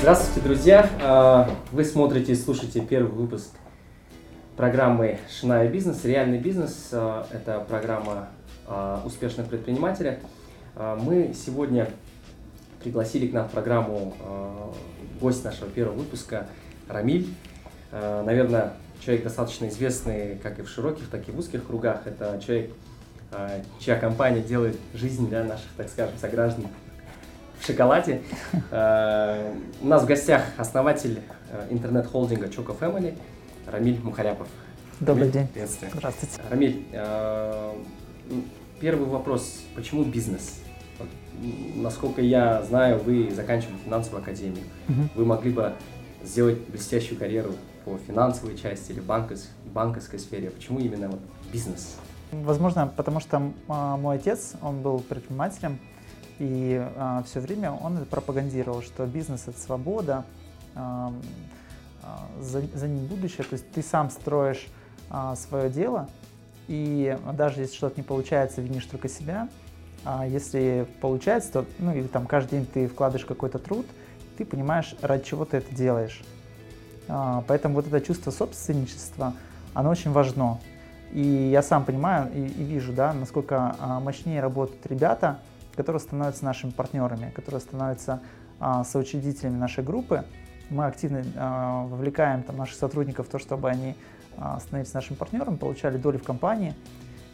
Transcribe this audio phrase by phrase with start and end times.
[0.00, 0.90] Здравствуйте, друзья!
[1.02, 3.50] А, Вы смотрите и слушаете первый выпуск
[4.56, 6.88] программы «Шиная бизнес», «Реальный бизнес».
[6.90, 8.30] А, Это программа
[8.66, 10.18] а, успешных предпринимателя.
[10.74, 11.86] А, Мы сегодня
[12.82, 14.14] пригласили к нам в программу
[15.20, 16.46] гость нашего первого выпуска
[16.88, 17.28] Рамиль.
[17.92, 18.72] Наверное,
[19.04, 22.06] человек достаточно известный как и в широких, так и в узких кругах.
[22.06, 22.70] Это человек,
[23.78, 26.68] чья компания делает жизнь для наших, так скажем, сограждан
[27.60, 28.22] в шоколаде.
[28.70, 31.20] Э, У нас в гостях основатель
[31.50, 33.16] э, интернет-холдинга Choco Family
[33.66, 34.48] Рамиль Мухаряпов.
[34.98, 35.46] Добрый Рамиль, день.
[35.48, 35.92] Приветствую.
[35.94, 36.40] Здравствуйте.
[36.48, 37.72] Рамиль, э,
[38.80, 39.60] первый вопрос.
[39.74, 40.60] Почему бизнес?
[41.76, 44.64] Насколько я знаю, вы заканчивали финансовую академию.
[44.88, 45.10] Мгм.
[45.14, 45.72] Вы могли бы
[46.22, 47.52] сделать блестящую карьеру
[47.84, 50.50] по финансовой части или банковской, банковской сфере.
[50.50, 51.20] Почему именно вот
[51.50, 51.96] бизнес?
[52.30, 55.78] Возможно, потому что а, мой отец, он был предпринимателем,
[56.40, 56.84] и
[57.26, 60.24] все время он пропагандировал, что бизнес это свобода,
[60.74, 61.12] а,
[62.02, 64.66] а, за, за ним будущее, то есть ты сам строишь
[65.34, 66.08] свое дело,
[66.68, 69.48] и даже если что-то не получается, винишь только себя,
[70.04, 73.86] а если получается, то, ну или там каждый день ты вкладываешь какой-то труд,
[74.38, 76.22] ты понимаешь, ради чего ты это делаешь.
[77.08, 79.34] А, Поэтому вот это чувство собственничества,
[79.74, 80.58] оно очень важно.
[81.12, 85.38] И я сам понимаю и, и вижу, да, насколько а, мощнее работают ребята,
[85.74, 88.20] которые становятся нашими партнерами, которые становятся
[88.58, 90.24] а, соучредителями нашей группы.
[90.68, 93.96] Мы активно а, вовлекаем там, наших сотрудников в то, чтобы они
[94.36, 96.74] а, становились нашими партнерами, получали доли в компании.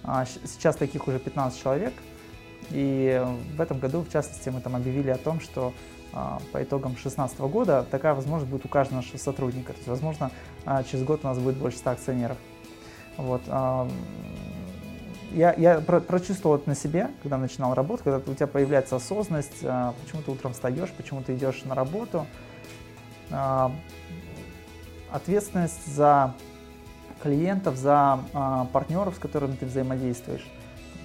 [0.03, 1.93] А, сейчас таких уже 15 человек.
[2.71, 3.25] И
[3.57, 5.73] в этом году, в частности, мы там объявили о том, что
[6.13, 9.73] а, по итогам 2016 года такая возможность будет у каждого нашего сотрудника.
[9.73, 10.31] То есть, возможно,
[10.65, 12.39] а, через год у нас будет больше 100 акционеров.
[13.19, 13.43] Вот.
[15.37, 19.59] Я, я про- прочувствовал это на себе, когда начинал работать, когда у тебя появляется осознанность,
[19.65, 22.27] а, почему ты утром встаешь, почему ты идешь на работу.
[23.31, 23.71] А,
[25.13, 26.33] Ответственность за
[27.23, 30.47] клиентов, за а, партнеров, с которыми ты взаимодействуешь.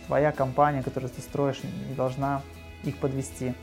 [0.08, 1.60] Твоя компания, которую ты строишь,
[1.90, 2.42] не должна
[2.86, 3.54] их подвести.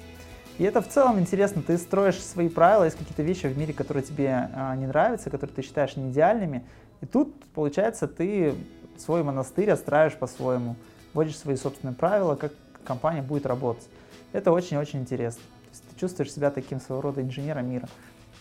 [0.59, 1.63] И это в целом интересно.
[1.63, 5.63] Ты строишь свои правила, есть какие-то вещи в мире, которые тебе не нравятся, которые ты
[5.63, 6.67] считаешь не идеальными.
[7.01, 8.55] И тут, получается, ты
[9.01, 10.77] свой монастырь отстраиваешь по-своему,
[11.15, 12.53] вводишь свои собственные правила, как
[12.85, 13.89] компания будет работать.
[14.33, 15.43] Это очень-очень интересно.
[15.43, 17.89] То есть ты чувствуешь себя таким своего рода инженером мира,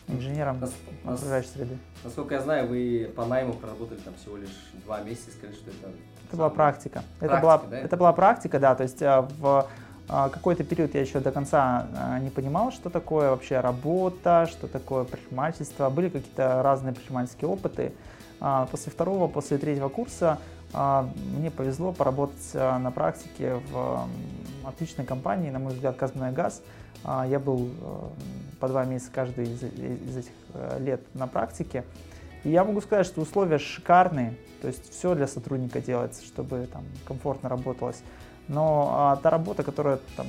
[0.07, 0.73] инженером Нас-
[1.05, 1.77] окружающей среды.
[2.03, 5.89] Насколько я знаю, вы по найму проработали там всего лишь два месяца, сказали, что это...
[6.27, 7.03] Это была самое- практика.
[7.19, 7.79] это, Практика, была, да?
[7.79, 8.75] это была практика, да.
[8.75, 9.67] То есть а, в
[10.09, 14.67] а, какой-то период я еще до конца а, не понимал, что такое вообще работа, что
[14.67, 15.89] такое предпринимательство.
[15.89, 17.93] Были какие-то разные предпринимательские опыты.
[18.39, 20.39] А, После второго, после третьего курса
[20.73, 24.07] а, мне повезло поработать а, на практике в
[24.63, 26.61] отличной компании, на мой взгляд, «Казмунайгаз».
[27.03, 27.69] А, Я был
[28.59, 29.63] по два месяца каждый из,
[30.17, 31.83] этих э, лет на практике.
[32.43, 36.83] И я могу сказать, что условия шикарные, то есть все для сотрудника делается, чтобы там
[37.05, 38.01] комфортно работалось.
[38.47, 40.25] Но та работа, которой там,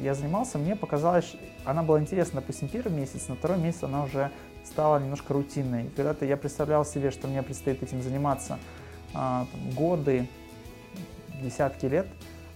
[0.00, 1.34] я занимался, мне показалось,
[1.64, 4.30] она была интересна, допустим, первый месяц, на второй месяц она уже
[4.64, 5.86] стала немножко рутинной.
[5.86, 8.58] И когда-то я представлял себе, что мне предстоит этим заниматься
[9.14, 10.28] а, там, годы,
[11.42, 12.06] десятки лет,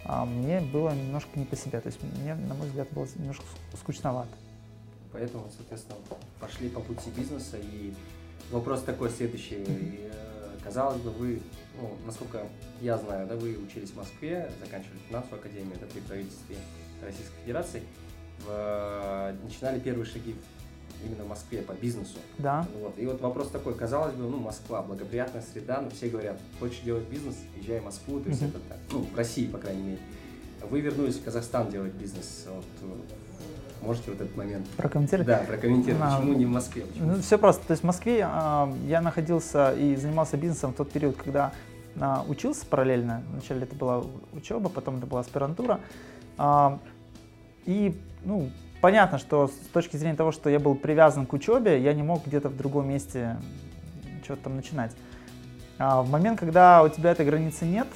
[0.04, 1.80] а, мне было немножко не по себе.
[1.80, 3.44] То есть мне, на мой взгляд, было немножко
[3.76, 4.30] скучновато.
[5.12, 5.98] Поэтому, соответственно,
[6.40, 7.56] пошли по пути бизнеса.
[7.58, 7.92] И
[8.50, 9.56] вопрос такой следующий.
[9.62, 10.28] И, э,
[10.64, 11.42] Казалось бы, вы,
[11.80, 12.46] ну, насколько
[12.80, 16.54] я знаю, да, вы учились в Москве, заканчивали финансовую академию, да, при правительстве
[17.04, 17.82] Российской Федерации,
[18.46, 20.36] в- начинали первые шаги
[21.04, 22.18] именно в Москве по бизнесу.
[22.38, 22.98] Да, Вот.
[22.98, 27.04] И вот вопрос такой, казалось бы, ну, Москва, благоприятная среда, но все говорят, хочешь делать
[27.08, 29.98] бизнес, езжай в Москву, то есть это так, ну, в России, по крайней мере.
[30.70, 35.26] Вы вернулись в Казахстан делать бизнес, вот, э, можете вот этот момент прокомментировать.
[35.26, 36.82] да, прокомментировать, А, почему не в Москве?
[36.84, 37.12] Почему?
[37.12, 37.66] Ну, все просто.
[37.66, 41.52] То есть в Москве а, я находился и занимался бизнесом в тот период, когда
[42.00, 43.22] а, учился параллельно.
[43.32, 45.80] Вначале это была учеба, потом это была аспирантура.
[46.38, 46.78] А,
[47.66, 48.50] и, ну,
[48.82, 52.26] понятно, что с точки зрения того, что я был привязан к учебе, я не мог
[52.26, 53.36] где-то в другом месте
[54.24, 54.92] что-то там начинать.
[55.78, 57.86] А, в момент, когда у тебя этой границы нет,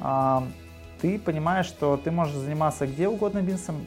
[0.00, 0.42] а,
[1.00, 3.86] ты понимаешь, что ты можешь заниматься где угодно бизнесом,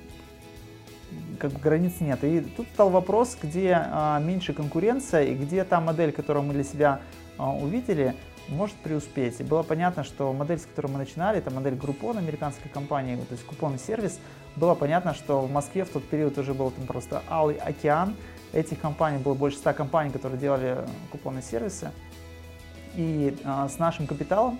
[1.39, 2.23] как бы границ нет.
[2.23, 6.63] И тут стал вопрос, где а, меньше конкуренция и где та модель, которую мы для
[6.63, 7.01] себя
[7.37, 8.15] а, увидели,
[8.49, 9.39] может преуспеть.
[9.39, 13.33] И было понятно, что модель, с которой мы начинали, это модель Groupon, американской компании, то
[13.33, 14.19] есть купонный сервис.
[14.55, 18.15] Было понятно, что в Москве в тот период уже был там просто алый океан.
[18.51, 20.77] Этих компаний было больше 100 компаний, которые делали
[21.11, 21.91] купонные сервисы.
[22.95, 24.59] И а, с нашим капиталом,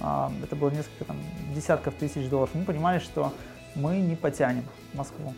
[0.00, 1.16] а, это было несколько там,
[1.54, 3.32] десятков тысяч долларов, мы понимали, что
[3.74, 5.34] мы не потянем Москву.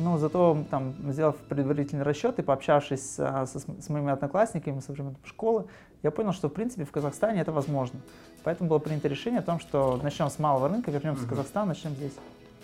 [0.00, 5.16] Ну, зато там, сделав предварительный расчет и пообщавшись с, с, с моими одноклассниками со времен
[5.24, 5.66] школы,
[6.02, 8.00] я понял, что в принципе в Казахстане это возможно.
[8.44, 11.26] Поэтому было принято решение о том, что начнем с малого рынка, вернемся uh-huh.
[11.26, 12.12] в Казахстан, начнем здесь.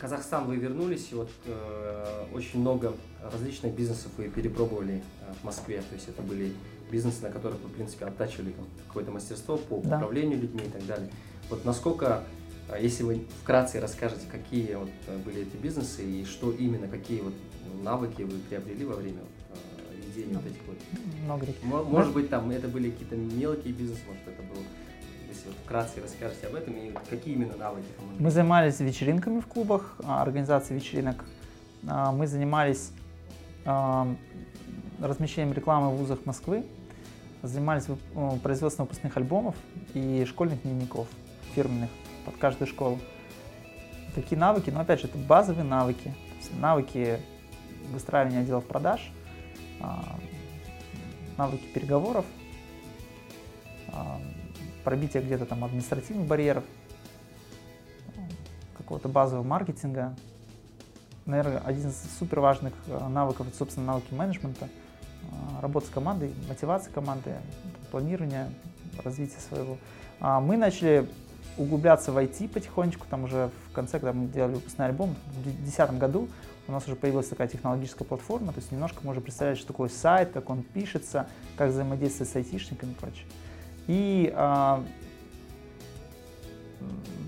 [0.01, 2.93] Казахстан вы вернулись, и вот э, очень много
[3.33, 5.83] различных бизнесов вы перепробовали э, в Москве.
[5.89, 6.53] То есть это были
[6.91, 8.55] бизнесы, на которых вы, в принципе, оттачивали
[8.87, 9.97] какое-то мастерство по да.
[9.97, 11.11] управлению людьми и так далее.
[11.51, 12.23] Вот насколько,
[12.77, 17.35] если вы вкратце расскажете, какие вот э, были эти бизнесы и что именно, какие вот
[17.83, 19.21] навыки вы приобрели во время
[19.51, 20.79] э, ведения ну, вот этих вот.
[21.25, 21.47] Много.
[21.91, 24.63] Может быть, там это были какие-то мелкие бизнесы, может это был
[25.29, 27.87] если вот вкратце расскажете об этом и какие именно навыки
[28.19, 31.25] Мы занимались вечеринками в клубах, а, организацией вечеринок.
[31.87, 32.93] А, мы занимались
[33.65, 34.09] а,
[35.01, 36.65] размещением рекламы в вузах Москвы,
[37.43, 37.85] занимались
[38.43, 39.55] производством выпускных альбомов
[39.95, 41.07] и школьных дневников
[41.55, 41.91] фирменных
[42.29, 42.99] под каждую школу.
[44.15, 44.71] Какие навыки?
[44.71, 46.15] Ну, опять же, это базовые навыки.
[46.61, 47.21] Навыки
[47.91, 49.11] выстраивания отделов продаж,
[51.37, 52.25] навыки переговоров,
[54.85, 56.65] пробитие где-то там административных барьеров,
[58.77, 60.15] какого-то базового маркетинга.
[61.27, 64.67] Наверное, один из супер важных э, навыков, это, собственно, навыки менеджмента,
[65.61, 67.35] работа с командой, мотивация команды,
[67.91, 68.51] планирование,
[69.05, 69.77] развитие своего.
[70.21, 71.07] А мы начали
[71.59, 75.99] углубляться в IT потихонечку, там уже в конце, когда мы делали выпускной альбом, в 2010
[75.99, 76.29] году
[76.69, 79.89] у нас уже появилась такая технологическая платформа, то есть немножко мы уже представляли, что такое
[79.89, 81.27] сайт, как он пишется,
[81.57, 83.27] как взаимодействовать с айтишниками и прочее.
[83.87, 84.85] И а,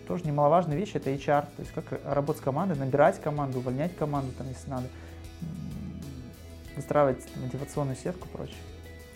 [0.07, 4.33] тоже немаловажная вещь это HR, то есть как работать с командой, набирать команду, увольнять команду,
[4.37, 4.87] там, если надо,
[6.77, 8.57] выстраивать мотивационную сетку и прочее.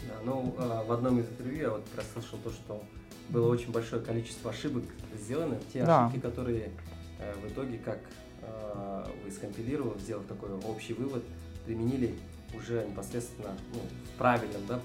[0.09, 2.83] Да, ну, а, в одном из интервью я вот прослышал то, что
[3.29, 4.85] было очень большое количество ошибок
[5.15, 6.07] сделано, те да.
[6.07, 6.71] ошибки, которые
[7.19, 8.01] э, в итоге, как
[8.43, 11.25] э, вы скомпилировав, сделав такой общий вывод,
[11.65, 12.15] применили
[12.57, 14.81] уже непосредственно ну, в правильном да,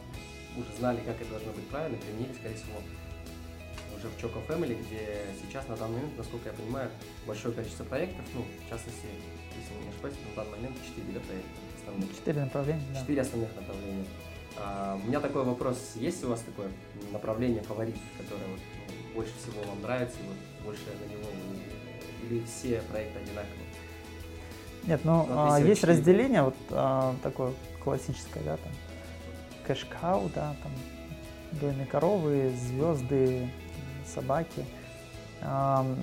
[0.58, 2.80] уже знали, как это должно быть правильно, применили, скорее всего,
[3.96, 6.90] уже в Choco Family, где сейчас на данный момент, насколько я понимаю,
[7.28, 9.08] большое количество проектов, ну, в частности,
[9.58, 12.16] если не ошибаюсь, на данный момент 4 да, проекта основных.
[12.16, 13.00] 4 направления, да.
[13.02, 14.06] 4 основных направления.
[14.62, 16.68] А, у меня такой вопрос, есть у вас такое
[17.12, 21.30] направление фаворит, которое вот, ну, больше всего вам нравится, и вот больше на него
[22.30, 23.70] или все проекты одинаковые?
[24.86, 27.54] Нет, ну, ну а, есть разделение вот а, такое
[27.84, 28.72] классическое, да, там
[29.66, 30.72] кэшкау, да, там
[31.60, 33.50] дойные коровы, звезды,
[34.06, 34.66] собаки,
[35.42, 35.98] эм,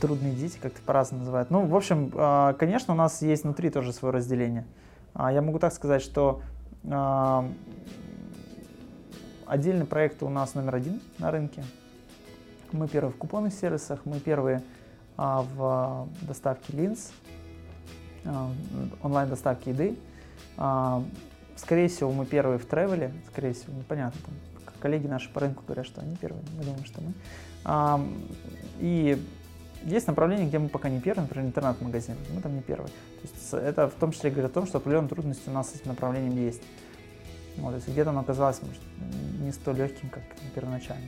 [0.00, 1.50] трудные дети, как-то по-разному называют.
[1.50, 4.66] Ну, в общем, э, конечно, у нас есть внутри тоже свое разделение.
[5.14, 6.42] А я могу так сказать, что
[6.84, 7.48] э,
[9.46, 11.64] отдельный проект у нас номер один на рынке.
[12.72, 14.62] Мы первые в купонных сервисах, мы первые
[15.16, 17.12] а, в доставке линз,
[18.24, 18.50] а,
[19.02, 19.98] онлайн-доставке еды.
[20.56, 21.04] А,
[21.56, 24.20] Скорее всего, мы первые в тревеле, скорее всего, непонятно.
[24.24, 27.12] Там, коллеги наши по рынку говорят, что они первые, мы думаем, что мы.
[27.64, 28.00] А,
[28.80, 29.22] и
[29.82, 32.88] есть направления, где мы пока не первые, например, интернет-магазин, мы там не первые.
[32.88, 35.74] То есть это в том числе говорит о том, что определенные трудности у нас с
[35.74, 36.62] этим направлением есть.
[37.56, 38.80] Вот, есть где-то оно оказалось может,
[39.40, 40.22] не столь легким, как
[40.54, 41.06] первоначально.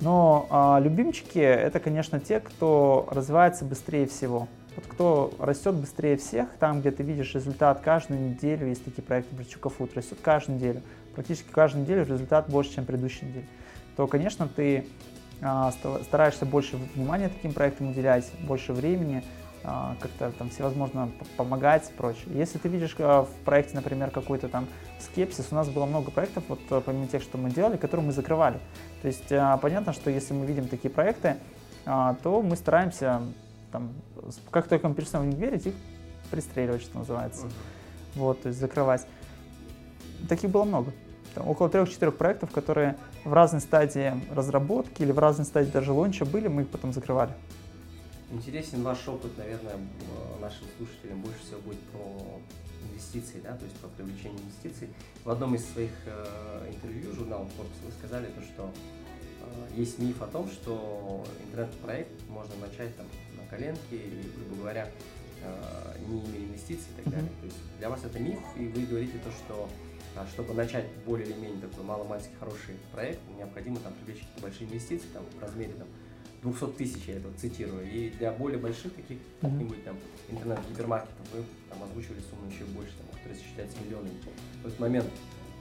[0.00, 4.48] Но а, любимчики это, конечно, те, кто развивается быстрее всего.
[4.74, 9.32] Вот кто растет быстрее всех, там, где ты видишь результат каждую неделю, есть такие проекты,
[9.32, 10.82] например, Чукафуд растет каждую неделю,
[11.14, 13.46] практически каждую неделю результат больше, чем предыдущей неделе,
[13.96, 14.86] то, конечно, ты
[16.04, 19.24] стараешься больше внимания таким проектам уделять, больше времени,
[19.64, 22.26] а, как-то там всевозможно помогать и прочее.
[22.34, 24.66] Если ты видишь а, в проекте, например, какой-то там
[25.00, 28.60] скепсис, у нас было много проектов, вот помимо тех, что мы делали, которые мы закрывали.
[29.02, 31.36] То есть а, понятно, что если мы видим такие проекты,
[31.84, 33.22] а, то мы стараемся
[33.70, 33.92] там,
[34.50, 35.74] как только мы перестаем в них верить, их
[36.30, 37.48] пристреливать, что называется.
[38.14, 39.06] Вот, то есть закрывать.
[40.28, 40.92] Таких было много.
[41.34, 46.24] Там около трех-четырех проектов, которые в разной стадии разработки или в разной стадии даже лонча
[46.24, 47.32] были, мы их потом закрывали.
[48.30, 49.76] Интересен ваш опыт, наверное,
[50.40, 52.40] нашим слушателям больше всего будет про
[52.90, 54.88] инвестиции, да, то есть по привлечению инвестиций.
[55.24, 58.70] В одном из своих э, интервью журнала Forbes вы сказали то, что
[59.40, 63.06] э, есть миф о том, что интернет-проект можно начать там
[63.50, 64.88] коленки, и, грубо говоря,
[65.42, 67.30] э, не имея инвестиций и так далее.
[67.40, 69.68] То есть для вас это миф, и вы говорите то, что
[70.32, 75.06] чтобы начать более или менее такой маломальский хороший проект, необходимо там привлечь какие-то большие инвестиции
[75.12, 75.88] там, в размере там,
[76.42, 77.88] 200 тысяч, я это цитирую.
[77.90, 79.96] И для более больших таких каких-нибудь там
[80.28, 84.14] интернет-гипермаркетов вы там озвучивали сумму еще больше, там, которая считается миллионами.
[84.62, 85.10] В этот момент,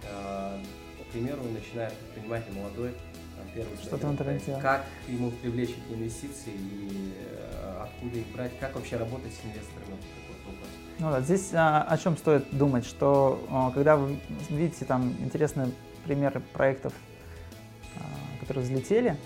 [0.10, 0.64] э,
[1.08, 2.94] к примеру, начинает предприниматель молодой,
[3.38, 4.58] там, первый в интернете.
[4.62, 9.98] Как ему привлечь эти инвестиции и э, откуда их брать, как вообще работать с инвесторами?
[11.02, 14.20] Ну да, здесь а, о чем стоит думать, что а, когда вы
[14.52, 15.72] видите там интересные
[16.06, 16.94] примеры проектов,
[17.98, 18.02] а,
[18.40, 19.18] которые взлетели,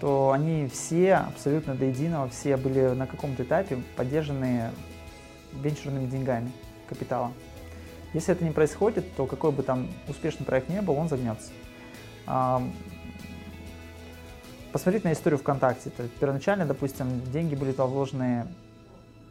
[0.00, 4.72] то они все абсолютно до единого, все были на каком-то этапе поддержаны
[5.52, 6.50] венчурными деньгами,
[6.88, 7.34] капиталом.
[8.12, 11.52] Если это не происходит, то какой бы там успешный проект не был, он загнется.
[14.72, 15.90] Посмотреть на историю ВКонтакте.
[15.90, 18.48] То первоначально, допустим, деньги были вложены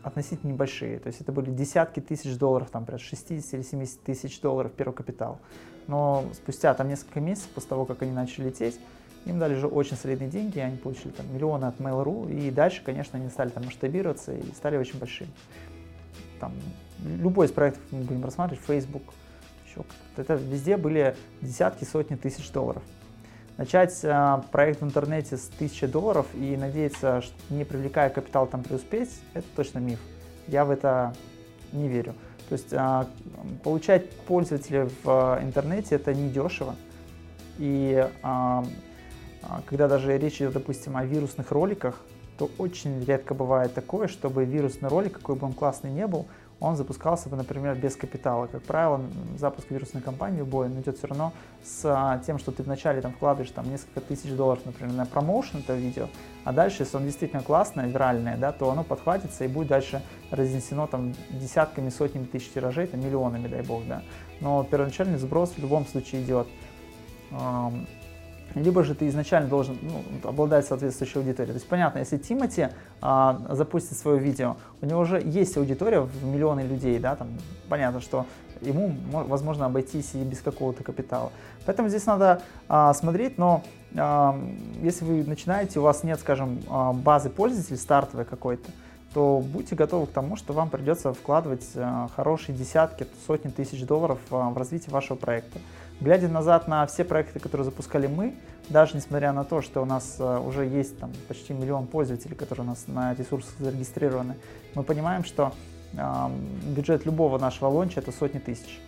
[0.05, 0.99] относительно небольшие.
[0.99, 4.93] То есть это были десятки тысяч долларов, там, например, 60 или 70 тысяч долларов первый
[4.93, 5.39] капитал.
[5.87, 8.79] Но спустя там несколько месяцев после того, как они начали лететь,
[9.25, 13.17] им дали уже очень солидные деньги, они получили там миллионы от Mail.ru, и дальше, конечно,
[13.17, 15.31] они стали там масштабироваться и стали очень большими.
[16.39, 16.53] Там,
[17.03, 19.01] любой из проектов мы будем рассматривать, Facebook,
[19.67, 19.83] еще
[20.17, 22.83] это везде были десятки, сотни тысяч долларов.
[23.57, 28.63] Начать э, проект в интернете с 1000 долларов и надеяться, что не привлекая капитал там
[28.63, 29.99] преуспеть, это точно миф.
[30.47, 31.13] Я в это
[31.71, 32.15] не верю.
[32.49, 33.05] То есть э,
[33.63, 36.75] получать пользователей в интернете это недешево.
[37.57, 38.63] И э,
[39.65, 42.01] когда даже речь идет, допустим, о вирусных роликах,
[42.37, 46.27] то очень редко бывает такое, чтобы вирусный ролик, какой бы он классный не был,
[46.59, 48.47] он запускался бы, например, без капитала.
[48.47, 49.01] Как правило,
[49.37, 51.33] запуск вирусной кампании любой, он идет все равно
[51.63, 55.59] с а, тем, что ты вначале там вкладываешь там несколько тысяч долларов, например, на промоушен
[55.59, 56.07] этого видео,
[56.43, 60.87] а дальше, если он действительно классное, виральное, да, то оно подхватится и будет дальше разнесено
[60.87, 64.01] там десятками, сотнями тысяч тиражей, там миллионами, дай бог, да.
[64.39, 66.47] Но первоначальный сброс в любом случае идет
[68.55, 71.53] либо же ты изначально должен ну, обладать соответствующей аудиторией.
[71.53, 72.69] То есть понятно, если Тимати
[73.01, 77.27] а, запустит свое видео, у него уже есть аудитория в миллионы людей, да, там
[77.69, 78.25] понятно, что
[78.61, 81.31] ему возможно обойтись и без какого-то капитала.
[81.65, 83.63] Поэтому здесь надо а, смотреть, но
[83.97, 84.39] а,
[84.81, 88.71] если вы начинаете, у вас нет, скажем, а, базы пользователей стартовой какой-то,
[89.13, 94.19] то будьте готовы к тому, что вам придется вкладывать а, хорошие десятки, сотни тысяч долларов
[94.29, 95.59] а, в развитие вашего проекта.
[96.01, 98.35] Глядя назад на все проекты, которые запускали мы,
[98.69, 102.65] даже несмотря на то, что у нас э, уже есть там почти миллион пользователей, которые
[102.65, 104.35] у нас на ресурсах зарегистрированы,
[104.73, 105.53] мы понимаем, что
[105.93, 106.29] э,
[106.75, 108.79] бюджет любого нашего лонча это сотни тысяч.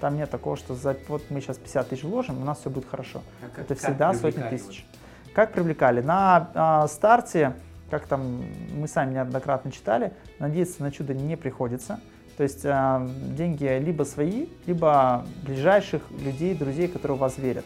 [0.00, 2.88] Там нет такого, что за, вот мы сейчас 50 тысяч вложим, у нас все будет
[2.88, 3.22] хорошо.
[3.40, 4.86] А как, это всегда сотни тысяч.
[5.34, 6.00] Как привлекали?
[6.00, 7.54] На э, старте,
[7.90, 12.00] как там мы сами неоднократно читали, надеяться на чудо не приходится.
[12.42, 17.64] То есть э, деньги либо свои, либо ближайших людей, друзей, которые в вас верят.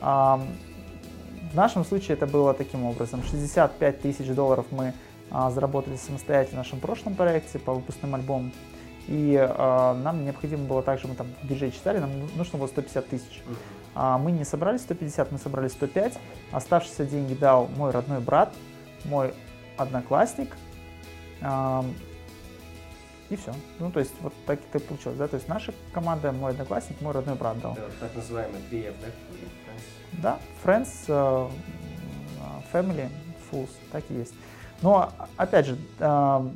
[0.00, 0.38] Э,
[1.50, 3.24] в нашем случае это было таким образом.
[3.24, 4.94] 65 тысяч долларов мы
[5.32, 8.52] э, заработали самостоятельно в нашем прошлом проекте по выпускным альбомам.
[9.08, 9.46] И э,
[10.04, 13.42] нам необходимо было также, мы там в бюджете читали, нам нужно было 150 тысяч.
[13.96, 16.20] А мы не собрали 150, мы собрали 105.
[16.52, 18.54] Оставшиеся деньги дал мой родной брат,
[19.06, 19.34] мой
[19.76, 20.56] одноклассник,
[23.30, 23.52] и все.
[23.78, 27.12] Ну, то есть, вот так и получилось, да, то есть наша команда, мой одноклассник, мой
[27.12, 27.74] родной брат дал.
[27.74, 29.08] Да, так называемый 3F, да?
[30.22, 31.50] Да, Friends, uh,
[32.72, 33.08] Family,
[33.50, 34.34] Fools, так и есть.
[34.82, 36.50] Но, опять же, uh,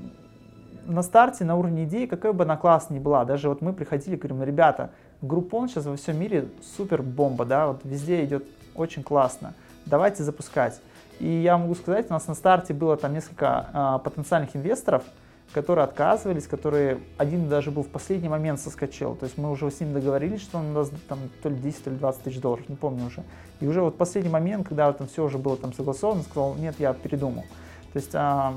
[0.87, 4.16] на старте, на уровне идеи, какая бы она классная ни была, даже вот мы приходили,
[4.16, 4.90] говорим, ребята,
[5.22, 9.54] Groupon сейчас во всем мире супер бомба, да, вот везде идет очень классно,
[9.87, 10.80] давайте запускать.
[11.18, 15.02] И я могу сказать, у нас на старте было там несколько uh, потенциальных инвесторов,
[15.52, 19.14] которые отказывались, которые один даже был в последний момент соскочил.
[19.14, 21.90] То есть мы уже с ним договорились, что он даст там то ли 10, то
[21.90, 23.22] ли 20 тысяч долларов, не помню уже.
[23.60, 26.92] И уже вот последний момент, когда там все уже было там согласовано, сказал, нет, я
[26.92, 27.44] передумал.
[27.92, 28.54] То есть а,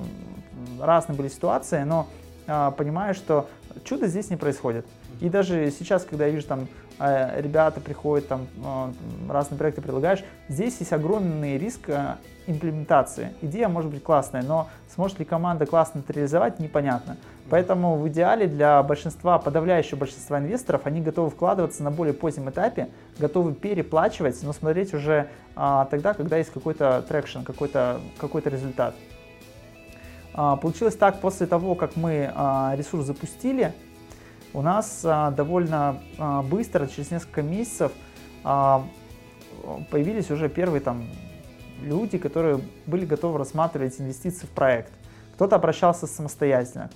[0.80, 2.08] разные были ситуации, но
[2.48, 3.48] а, понимаю, что
[3.84, 4.86] чудо здесь не происходит.
[5.22, 6.68] И даже сейчас, когда я вижу там
[7.00, 8.94] а, ребята приходят, там а,
[9.30, 12.18] разные проекты предлагаешь, здесь есть огромный риск а,
[12.48, 13.34] имплементации.
[13.42, 17.18] Идея может быть классная, но сможет ли команда классно это реализовать, непонятно.
[17.50, 22.90] Поэтому в идеале для большинства, подавляющего большинства инвесторов, они готовы вкладываться на более позднем этапе,
[23.20, 28.96] готовы переплачивать, но смотреть уже а, тогда, когда есть какой-то traction, какой-то какой результат.
[30.34, 33.74] А, получилось так, после того, как мы а, ресурс запустили,
[34.54, 37.92] у нас а, довольно а, быстро, через несколько месяцев,
[38.44, 38.86] а,
[39.90, 41.04] появились уже первые там
[41.82, 44.92] люди, которые были готовы рассматривать инвестиции в проект.
[45.36, 46.92] Кто-то обращался самостоятельно.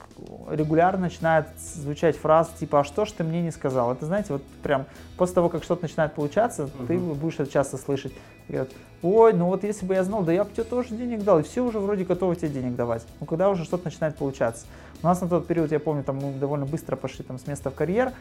[0.51, 4.43] Регулярно начинает звучать фраза типа «А что ж ты мне не сказал?» Это, знаете, вот
[4.61, 4.85] прям
[5.17, 6.85] после того, как что-то начинает получаться, uh-huh.
[6.85, 8.13] ты будешь это часто слышать.
[8.47, 8.69] Говорят,
[9.01, 11.43] ой, ну вот если бы я знал, да я бы тебе тоже денег дал, и
[11.43, 13.03] все уже вроде готовы тебе денег давать.
[13.19, 14.67] Ну когда уже что-то начинает получаться.
[15.03, 17.69] У нас на тот период, я помню, там мы довольно быстро пошли там с места
[17.69, 18.13] в карьер,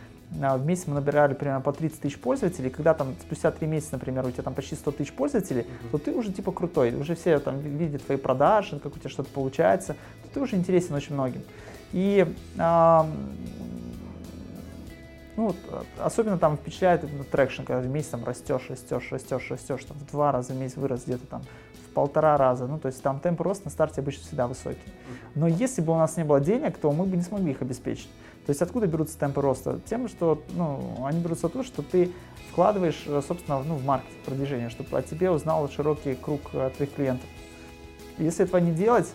[0.43, 3.91] а, в месяц мы набирали примерно по 30 тысяч пользователей, когда там спустя 3 месяца,
[3.93, 5.91] например, у тебя там почти 100 тысяч пользователей, mm-hmm.
[5.93, 9.31] то ты уже типа крутой, уже все там видят твои продажи, как у тебя что-то
[9.31, 11.43] получается, то ты уже интересен очень многим.
[11.93, 12.27] И
[12.59, 13.09] а,
[15.37, 15.55] ну,
[15.99, 20.11] особенно там впечатляет ну, traction, когда в месяц там растешь, растешь, растешь, растешь, там в
[20.11, 21.43] два раза в месяц вырос где-то там
[21.95, 22.67] полтора раза.
[22.67, 24.93] Ну, то есть там темп роста на старте обычно всегда высокий.
[25.35, 28.09] Но если бы у нас не было денег, то мы бы не смогли их обеспечить.
[28.47, 29.81] То есть откуда берутся темпы роста?
[29.89, 32.13] Тем, что ну, они берутся то, что ты
[32.51, 36.93] вкладываешь, э, собственно, ну, в маркетинг, продвижение, чтобы о тебе узнал широкий круг э, твоих
[36.93, 37.27] клиентов.
[38.19, 39.13] Если этого не делать,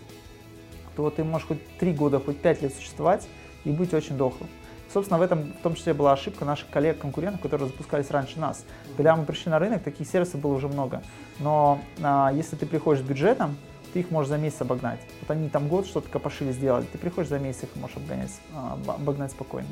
[0.96, 3.28] то ты можешь хоть три года, хоть пять лет существовать
[3.66, 4.50] и быть очень дохлым.
[4.92, 8.66] Собственно, в этом в том числе была ошибка наших коллег-конкурентов, которые запускались раньше нас.
[8.98, 11.04] Когда мы пришли на рынок, таких сервисов было уже много.
[11.40, 13.58] Но а, если ты приходишь с бюджетом,
[13.94, 15.00] ты их можешь за месяц обогнать.
[15.22, 18.78] Вот они там год что-то копошили, сделали, ты приходишь за месяц их можешь обгонять, а,
[18.88, 19.70] обогнать спокойно.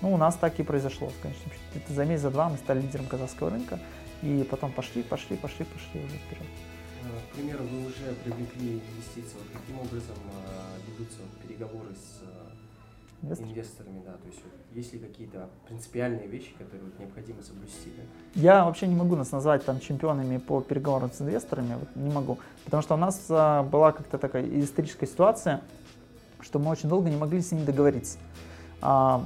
[0.00, 1.92] Ну, у нас так и произошло в конечном счете.
[1.92, 3.78] За месяц, за два мы стали лидером казахского рынка,
[4.22, 6.46] и потом пошли, пошли, пошли, пошли уже вперед.
[7.02, 9.36] А, к примеру, вы уже привлекли инвестиции.
[9.36, 10.16] Вот каким образом
[10.46, 12.13] а, ведутся переговоры с
[13.24, 13.46] Инвестор?
[13.46, 14.40] инвесторами, да, то есть
[14.74, 17.92] есть ли какие-то принципиальные вещи, которые вот, необходимо соблюсти?
[17.96, 18.40] Да?
[18.40, 22.38] Я вообще не могу нас назвать там чемпионами по переговорам с инвесторами, вот, не могу,
[22.64, 25.62] потому что у нас а, была как-то такая историческая ситуация,
[26.40, 28.18] что мы очень долго не могли с ними договориться.
[28.82, 29.24] А,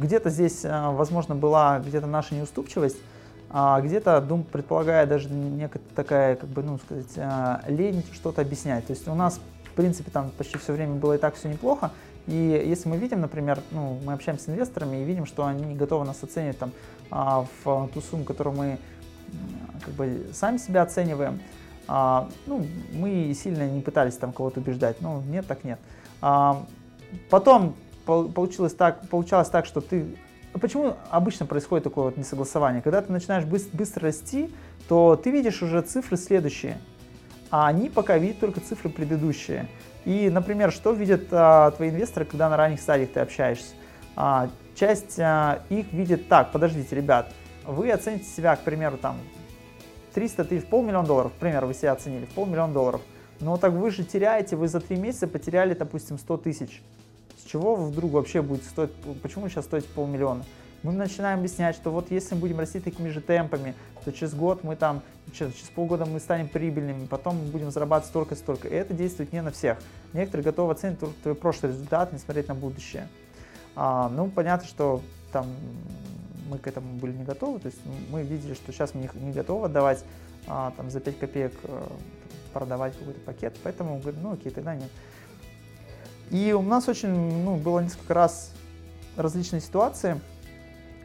[0.00, 2.98] где-то здесь, а, возможно, была где-то наша неуступчивость,
[3.50, 8.86] а где-то, дум, предполагая даже некая такая, как бы, ну, сказать, а, лень что-то объяснять.
[8.86, 11.92] То есть у нас, в принципе, там почти все время было и так все неплохо,
[12.26, 15.74] и если мы видим, например, ну, мы общаемся с инвесторами и видим, что они не
[15.74, 16.72] готовы нас оценивать там,
[17.10, 18.78] а, в ту сумму, которую мы
[19.84, 21.40] как бы сами себя оцениваем,
[21.86, 25.00] а, ну, мы сильно не пытались там кого-то убеждать.
[25.00, 25.78] Ну, нет, так нет.
[26.22, 26.64] А,
[27.28, 27.76] потом
[28.06, 30.16] получилось так, получалось так, что ты...
[30.60, 32.80] Почему обычно происходит такое вот несогласование?
[32.80, 34.50] Когда ты начинаешь быстро, быстро расти,
[34.88, 36.78] то ты видишь уже цифры следующие,
[37.50, 39.68] а они пока видят только цифры предыдущие.
[40.04, 43.74] И, например, что видят а, твои инвесторы, когда на ранних стадиях ты общаешься?
[44.16, 47.32] А, часть а, их видит так, подождите, ребят,
[47.64, 49.16] вы оцените себя, к примеру, там
[50.12, 53.00] 300 тысяч, полмиллиона долларов, к примеру, вы себя оценили в полмиллиона долларов.
[53.40, 56.82] Но так вы же теряете, вы за три месяца потеряли, допустим, 100 тысяч.
[57.38, 60.44] С чего вдруг вообще будет стоить, почему сейчас стоит полмиллиона?
[60.84, 64.64] Мы начинаем объяснять, что вот если мы будем расти такими же темпами, то через год
[64.64, 65.00] мы там,
[65.32, 68.68] через, полгода мы станем прибыльными, потом мы будем зарабатывать столько-столько.
[68.68, 69.78] И это действует не на всех.
[70.12, 73.08] Некоторые готовы оценить только твой прошлый результат, не смотреть на будущее.
[73.74, 75.00] А, ну, понятно, что
[75.32, 75.46] там
[76.50, 79.32] мы к этому были не готовы, то есть мы видели, что сейчас мы не, не
[79.32, 80.04] готовы отдавать
[80.46, 81.90] а, там, за 5 копеек а,
[82.52, 84.90] продавать какой-то пакет, поэтому говорим, ну окей, тогда нет.
[86.30, 88.52] И у нас очень ну, было несколько раз
[89.16, 90.20] различные ситуации,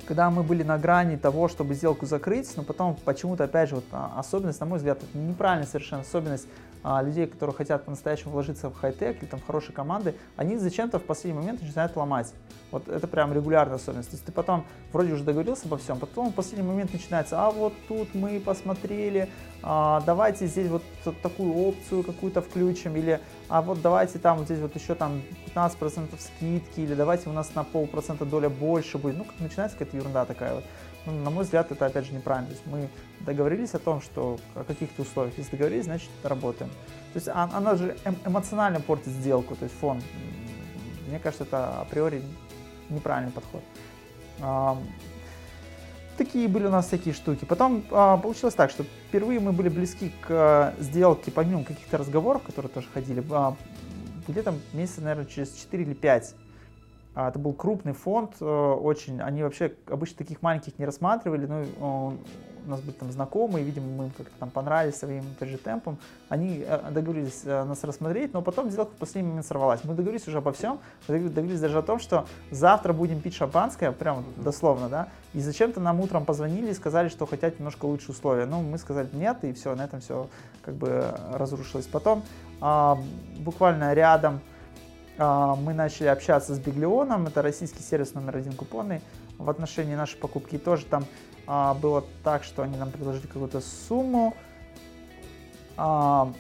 [0.06, 3.86] когда мы были на грани того, чтобы сделку закрыть, но потом почему-то, опять же, вот,
[3.92, 6.48] а, особенность, на мой взгляд, это неправильная совершенно особенность
[6.84, 11.00] а, людей, которые хотят по-настоящему вложиться в хай-тек или там в хорошие команды, они зачем-то
[11.00, 12.34] в последний момент начинают ломать.
[12.72, 14.12] Вот это прям регулярная особенность.
[14.12, 17.52] То есть ты потом вроде уже договорился обо всем, потом в последний момент начинается, а
[17.52, 19.30] вот тут мы посмотрели,
[19.62, 20.84] а, давайте здесь вот
[21.22, 25.24] такую опцию какую-то включим, или а вот давайте там вот здесь вот еще там
[25.56, 29.18] 15% скидки, или давайте у нас на полпроцента доля больше будет.
[29.18, 30.64] Ну, как начинается какая-то ерунда такая вот.
[31.06, 32.48] Ну, на мой взгляд, это опять же неправильно.
[32.48, 32.90] То есть мы
[33.22, 35.36] договорились о том, что о каких-то условиях.
[35.38, 36.70] Если договорились, значит работаем.
[37.14, 40.00] То есть она, она же эм, эмоционально портит сделку, то есть фон.
[41.08, 42.22] Мне кажется, это априори
[42.90, 43.64] неправильный подход.
[46.20, 47.46] Такие были у нас всякие штуки.
[47.46, 52.44] Потом а, получилось так, что впервые мы были близки к а, сделке, помимо каких-то разговоров,
[52.44, 53.56] которые тоже ходили, а,
[54.28, 56.36] где-то месяца, наверное, через 4 или 5.
[57.20, 59.20] А, это был крупный фонд, э, очень.
[59.20, 61.48] Они вообще обычно таких маленьких не рассматривали.
[61.48, 62.18] Ну,
[62.66, 65.98] у нас были там знакомые, видимо, мы им как-то там понравились своим же темпом.
[66.30, 69.84] Они э, договорились э, нас рассмотреть, но потом сделка в последний момент сорвалась.
[69.84, 70.80] Мы договорились уже обо всем,
[71.10, 76.00] договорились даже о том, что завтра будем пить шампанское, прям дословно, да, и зачем-то нам
[76.00, 78.46] утром позвонили и сказали, что хотят немножко лучше условия.
[78.46, 80.30] Ну, мы сказали нет, и все, на этом все
[80.62, 81.04] как бы
[81.34, 81.88] разрушилось.
[81.88, 82.24] Потом
[82.62, 82.98] а,
[83.40, 84.40] буквально рядом
[85.20, 89.02] мы начали общаться с Биглионом, это российский сервис номер один купонный,
[89.38, 90.58] в отношении нашей покупки.
[90.58, 91.06] Тоже там
[91.46, 94.36] а, было так, что они нам предложили какую-то сумму.
[95.78, 96.32] А,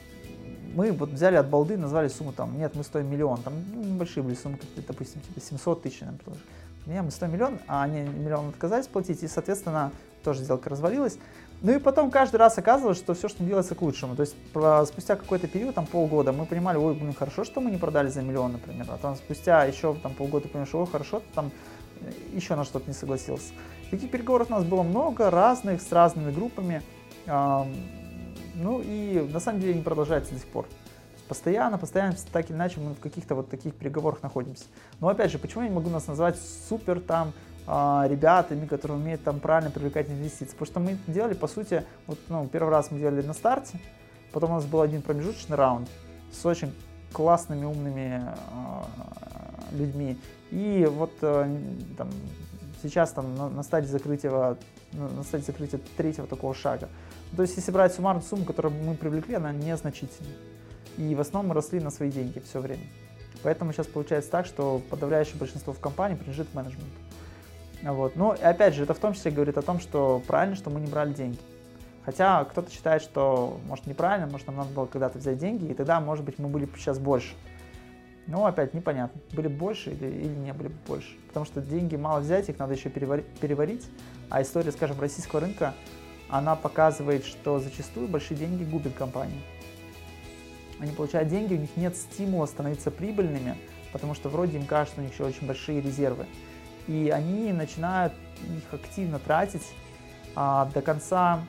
[0.76, 4.24] мы вот взяли от балды, назвали сумму там, нет, мы стоим миллион, там ну, небольшие
[4.24, 6.48] были суммы, какие-то, допустим, типа 700 тысяч нам предложили.
[6.86, 9.92] Нет, мы стоим миллион, а они миллион отказались платить, и, соответственно,
[10.24, 11.18] тоже сделка развалилась.
[11.62, 14.16] Ну и потом каждый раз оказывалось, что все, что делается к лучшему.
[14.16, 14.36] То есть
[14.92, 18.22] спустя какой-то период, там полгода, мы понимали, ой, блин, хорошо, что мы не продали за
[18.22, 18.86] миллион, например.
[18.90, 21.52] А там спустя еще там, полгода поняли, что ой, хорошо, там
[22.02, 23.52] э, еще на что-то не согласился.
[23.92, 26.82] Таких переговоров у нас было много, разных, с разными группами.
[27.28, 30.66] Ну и на самом деле не продолжается до сих пор.
[31.28, 34.66] Постоянно, постоянно, так или иначе, мы в каких-то вот таких переговорах находимся.
[35.00, 37.34] Но опять же, почему я не могу нас назвать супер там
[38.10, 40.56] ребятами, которые умеют там правильно привлекать инвестиции?
[40.56, 43.80] Потому что мы делали, по сути, вот, ну, первый раз мы делали на старте,
[44.32, 45.90] потом у нас был один промежуточный раунд
[46.32, 46.74] с очень
[47.12, 50.18] классными, умными э, людьми.
[50.52, 51.58] И вот э,
[51.98, 52.10] там,
[52.82, 54.58] сейчас там на, на стадии закрытия,
[54.94, 56.90] на стадии закрытия третьего такого шага.
[57.36, 60.30] То есть, если брать суммарную сумму, которую мы привлекли, она незначительна.
[60.98, 62.84] И в основном мы росли на свои деньги все время.
[63.44, 67.09] Поэтому сейчас получается так, что подавляющее большинство в компании принадлежит менеджменту.
[67.84, 68.16] Вот.
[68.16, 70.88] Но опять же, это в том числе говорит о том, что правильно, что мы не
[70.88, 71.38] брали деньги.
[72.04, 76.00] Хотя кто-то считает, что может неправильно, может нам надо было когда-то взять деньги, и тогда,
[76.00, 77.36] может быть, мы были бы сейчас больше.
[78.26, 81.16] Но опять непонятно, были бы больше или, или не были бы больше.
[81.28, 83.86] Потому что деньги мало взять, их надо еще переварить, переварить.
[84.30, 85.74] А история, скажем, российского рынка,
[86.30, 89.42] она показывает, что зачастую большие деньги губят компании
[90.80, 93.56] они получают деньги, у них нет стимула становиться прибыльными,
[93.92, 96.26] потому что вроде им кажется, что у них еще очень большие резервы.
[96.88, 98.14] И они начинают
[98.44, 99.68] их активно тратить
[100.36, 101.42] а, до конца.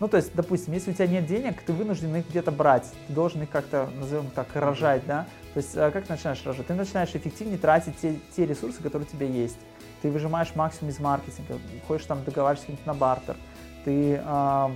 [0.00, 2.90] Ну, то есть, допустим, если у тебя нет денег, ты вынужден их где-то брать.
[3.08, 5.26] Ты должен их как-то, назовем так, рожать, да?
[5.54, 6.66] То есть, а как ты начинаешь рожать?
[6.66, 9.58] Ты начинаешь эффективнее тратить те, те ресурсы, которые у тебя есть.
[10.02, 11.58] Ты выжимаешь максимум из маркетинга,
[11.88, 13.36] ходишь там, договариваешься на бартер.
[13.84, 14.70] Ты а,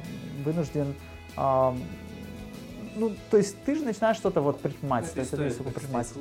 [0.44, 0.94] вынужден
[1.36, 1.76] а,
[2.94, 6.12] ну, то есть ты же начинаешь что-то вот предпринимать, ну, то есть это высоко предпринимать.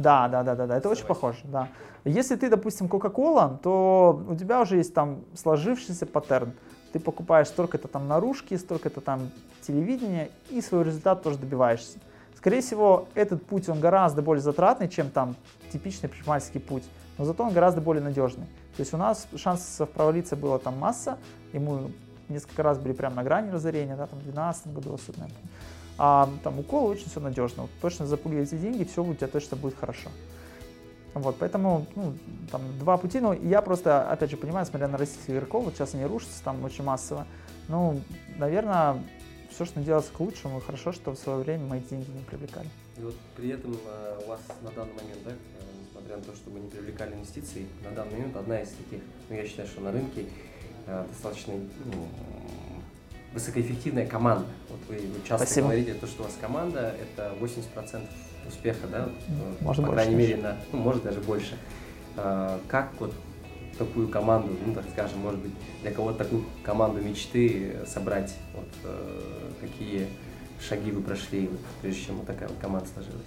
[0.00, 1.68] Да, да, да, да, да, это очень похоже, да.
[2.04, 6.52] Если ты, допустим, Coca-Cola, то у тебя уже есть там сложившийся паттерн.
[6.92, 11.98] Ты покупаешь столько-то там наружки, столько-то там телевидения и свой результат тоже добиваешься.
[12.34, 15.36] Скорее всего, этот путь, он гораздо более затратный, чем там
[15.70, 16.84] типичный предпринимательский путь,
[17.18, 18.46] но зато он гораздо более надежный.
[18.76, 21.18] То есть у нас шансов провалиться было там масса,
[21.52, 21.92] и мы
[22.30, 25.28] несколько раз были прямо на грани разорения, да, там в 2012 году особенно.
[26.02, 27.64] А там укол очень все надежно.
[27.64, 30.08] Вот, точно запугивайте деньги, все у тебя точно будет хорошо.
[31.12, 32.14] Вот, поэтому, ну,
[32.50, 35.92] там два пути, но я просто, опять же, понимаю, смотря на российских игроков, вот сейчас
[35.92, 37.26] они рушатся там очень массово,
[37.68, 38.00] ну,
[38.38, 39.04] наверное,
[39.50, 42.68] все, что делается к лучшему, хорошо, что в свое время мои деньги не привлекали.
[42.96, 45.34] И вот при этом э, у вас на данный момент, да, э,
[45.84, 49.36] несмотря на то, что вы не привлекали инвестиции, на данный момент одна из таких, ну,
[49.36, 50.24] я считаю, что на рынке
[50.90, 52.08] Э, достаточно ну,
[53.32, 54.46] высокоэффективная команда.
[54.68, 55.68] Вот вы, часто Спасибо.
[55.68, 58.00] говорите, то, что у вас команда, это 80%
[58.48, 59.08] успеха, да?
[59.60, 59.92] Может По больше.
[59.92, 61.56] крайней мере, на, ну, может даже больше.
[62.16, 63.14] Э, как вот
[63.78, 68.34] такую команду, ну, так скажем, может быть, для кого-то такую команду мечты собрать?
[68.54, 70.08] Вот э, какие
[70.60, 73.26] шаги вы прошли, прежде чем вот такая вот команда сложилась?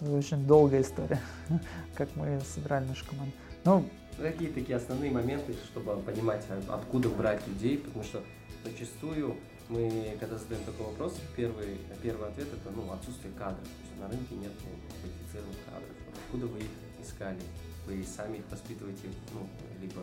[0.00, 1.20] Очень долгая история,
[1.94, 3.32] как мы собирали нашу команду.
[3.64, 3.84] Ну,
[4.18, 8.22] Какие такие основные моменты, чтобы понимать, а, откуда брать людей, потому что
[8.64, 9.36] зачастую
[9.68, 13.64] мы, когда задаем такой вопрос, первый, первый ответ это ну, отсутствие кадров.
[13.64, 14.70] То есть на рынке нет ну,
[15.00, 15.96] квалифицированных кадров.
[16.26, 16.70] Откуда вы их
[17.02, 17.40] искали?
[17.86, 19.46] Вы сами их воспитываете, ну,
[19.80, 20.02] либо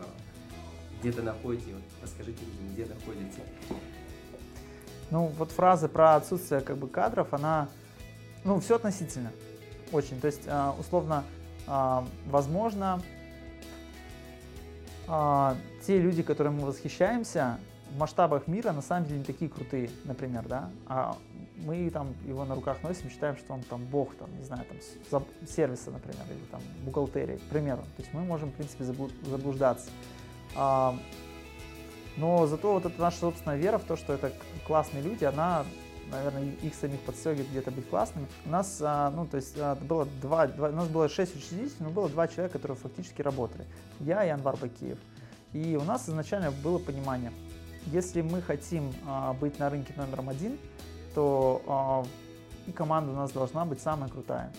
[1.00, 3.42] где-то находите, вот расскажите людям, где находите.
[5.12, 7.70] Ну, вот фраза про отсутствие как бы кадров, она,
[8.44, 9.32] ну, все относительно.
[9.92, 10.20] Очень.
[10.20, 11.24] То есть, а, условно,
[11.68, 13.02] а, возможно,
[15.10, 17.60] а, те люди, которым мы восхищаемся,
[17.92, 21.18] в масштабах мира на самом деле не такие крутые, например, да, а
[21.66, 24.64] мы там его на руках носим, считаем, что он там бог, там, не знаю,
[25.10, 27.82] там, сервиса, например, или там бухгалтерии, к примеру.
[27.98, 29.90] То есть мы можем, в принципе, заблуждаться.
[30.56, 30.96] А,
[32.18, 34.32] но зато вот эта наша собственная вера в то, что это
[34.68, 35.66] классные люди, она
[36.12, 38.28] наверное, их самих подстегивает где-то быть классными.
[38.46, 41.72] У нас, а, ну, то есть а, было два, два, у нас было шесть учредителей,
[41.80, 43.66] но было два человека, которые фактически работали.
[44.00, 44.98] Я и Анвар Бакиев.
[45.54, 47.32] И у нас изначально было понимание,
[47.88, 50.58] если мы хотим а, быть на рынке номером один,
[51.16, 52.06] то
[52.68, 54.52] и команда у нас должна быть самая крутая.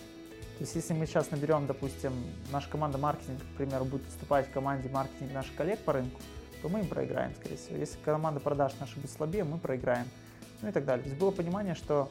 [0.58, 2.12] То есть если мы сейчас наберем, допустим,
[2.50, 6.20] наша команда маркетинга, к примеру, будет выступать в команде маркетинга наших коллег по рынку,
[6.60, 7.76] то мы им проиграем, скорее всего.
[7.76, 10.06] Если команда продаж наша будет слабее, мы проиграем
[10.62, 11.02] ну и так далее.
[11.02, 12.10] То есть было понимание, что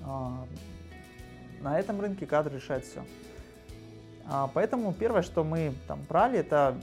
[0.00, 0.30] э,
[1.60, 3.04] на этом рынке кадры решают все.
[4.28, 6.76] А, поэтому первое, что мы там брали, это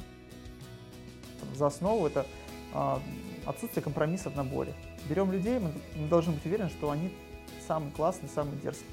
[1.39, 2.25] там, за основу, это
[2.73, 2.97] э,
[3.45, 4.73] отсутствие компромисса в наборе.
[5.09, 7.13] Берем людей, мы, мы должны быть уверены, что они
[7.67, 8.89] самые классные, самые дерзкие.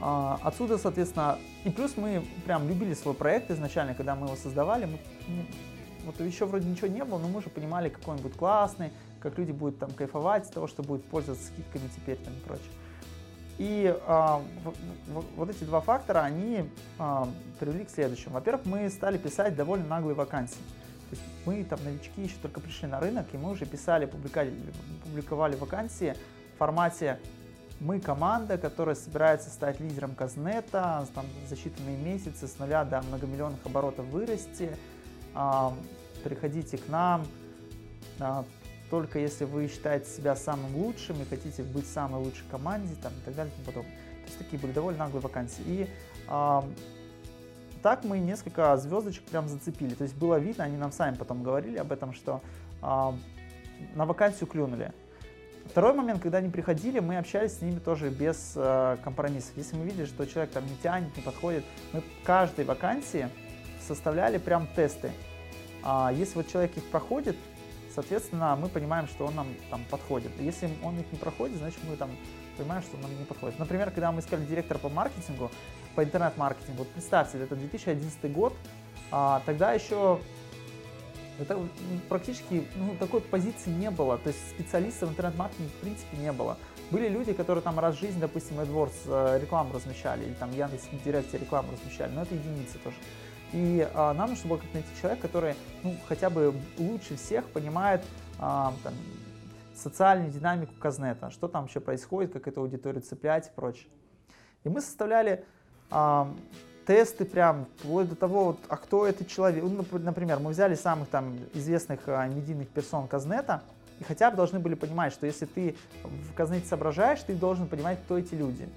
[0.00, 4.86] А, отсюда, соответственно, и плюс мы прям любили свой проект изначально, когда мы его создавали.
[4.86, 5.44] Мы, ну,
[6.06, 8.90] вот еще вроде ничего не было, но мы уже понимали, какой он будет классный,
[9.22, 12.72] как люди будут там кайфовать с того, что будут пользоваться скидками теперь там, и прочее.
[13.58, 17.28] И а, в, в, вот эти два фактора, они а,
[17.60, 18.34] привели к следующему.
[18.34, 20.62] Во-первых, мы стали писать довольно наглые вакансии.
[21.10, 24.54] То есть мы там новички еще только пришли на рынок, и мы уже писали, публиковали,
[25.04, 26.16] публиковали вакансии
[26.54, 27.18] в формате
[27.82, 33.58] мы команда, которая собирается стать лидером Казнета, там, за считанные месяцы с нуля до многомиллионных
[33.64, 34.70] оборотов вырасти.
[35.34, 35.74] А,
[36.22, 37.26] приходите к нам,
[38.20, 38.44] а,
[38.92, 43.10] только если вы считаете себя самым лучшим и хотите быть в самой лучшей команде там,
[43.10, 43.92] и так далее и тому подобное.
[43.92, 45.62] То есть такие были довольно наглые вакансии.
[45.64, 45.88] И
[46.28, 46.62] а,
[47.82, 49.94] так мы несколько звездочек прям зацепили.
[49.94, 52.42] То есть было видно, они нам сами потом говорили об этом, что
[52.82, 53.14] а,
[53.94, 54.92] на вакансию клюнули.
[55.64, 59.52] Второй момент, когда они приходили, мы общались с ними тоже без э, компромиссов.
[59.56, 63.30] Если мы видели, что человек там не тянет, не подходит, мы каждой вакансии
[63.80, 65.12] составляли прям тесты.
[65.82, 67.36] А если вот человек их проходит,
[67.94, 70.32] соответственно, мы понимаем, что он нам там подходит.
[70.38, 72.10] Если он их не проходит, значит мы там
[72.56, 73.58] понимаем, что он нам не подходит.
[73.58, 75.50] Например, когда мы искали директора по маркетингу,
[75.94, 78.54] по интернет-маркетингу, вот представьте, это 2011 год,
[79.10, 80.20] а, тогда еще
[81.38, 81.58] это
[82.08, 86.56] практически ну, такой позиции не было, то есть специалистов в интернет-маркетинге в принципе не было.
[86.90, 90.88] Были люди, которые там раз в жизни, допустим, AdWords э, рекламу размещали, или там Яндекс
[91.04, 92.96] Директе рекламу размещали, но это единицы тоже.
[93.52, 98.02] И а, нам нужно было как найти человека, который ну, хотя бы лучше всех понимает
[98.38, 98.94] а, там,
[99.74, 103.88] социальную динамику Казнета, что там вообще происходит, как эту аудиторию цеплять и прочее.
[104.64, 105.44] И мы составляли
[105.90, 106.32] а,
[106.86, 109.62] тесты прям, вплоть до того, вот, а кто этот человек.
[109.62, 113.62] Ну, например, мы взяли самых там известных а, медийных персон Казнета,
[114.00, 117.98] и хотя бы должны были понимать, что если ты в Казнете соображаешь, ты должен понимать,
[118.04, 118.68] кто эти люди.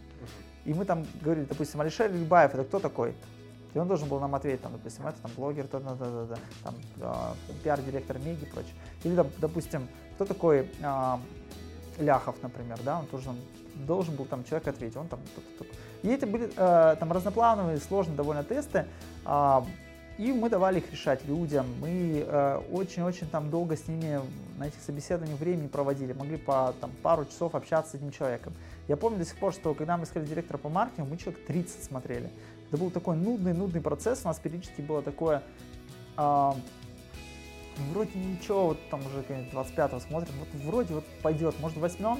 [0.65, 3.15] И мы там говорили, допустим, Алишер Ильбаев, это кто такой?
[3.75, 6.35] И он должен был нам ответить, там, допустим, это там блогер, да, да, да, да,
[6.63, 8.73] там, э, пиар-директор Меги и прочее.
[9.03, 11.17] Или, допустим, кто такой э,
[11.99, 13.31] Ляхов, например, да, он тоже
[13.85, 15.19] должен был там человек ответить, он там,
[16.03, 18.85] и эти были э, там разноплановые, сложные довольно тесты,
[19.25, 19.61] э,
[20.17, 21.65] и мы давали их решать людям.
[21.81, 24.21] Мы э, очень-очень там долго с ними
[24.57, 28.53] на этих собеседованиях времени проводили, могли по там, пару часов общаться с одним человеком.
[28.87, 31.83] Я помню до сих пор, что когда мы искали директора по маркетингу, мы человек 30
[31.83, 32.31] смотрели.
[32.69, 35.43] Это был такой нудный-нудный процесс, у нас периодически было такое...
[36.17, 36.51] Э,
[37.91, 42.19] вроде ничего, вот там уже 25-го смотрим, вот вроде вот пойдет, может возьмем,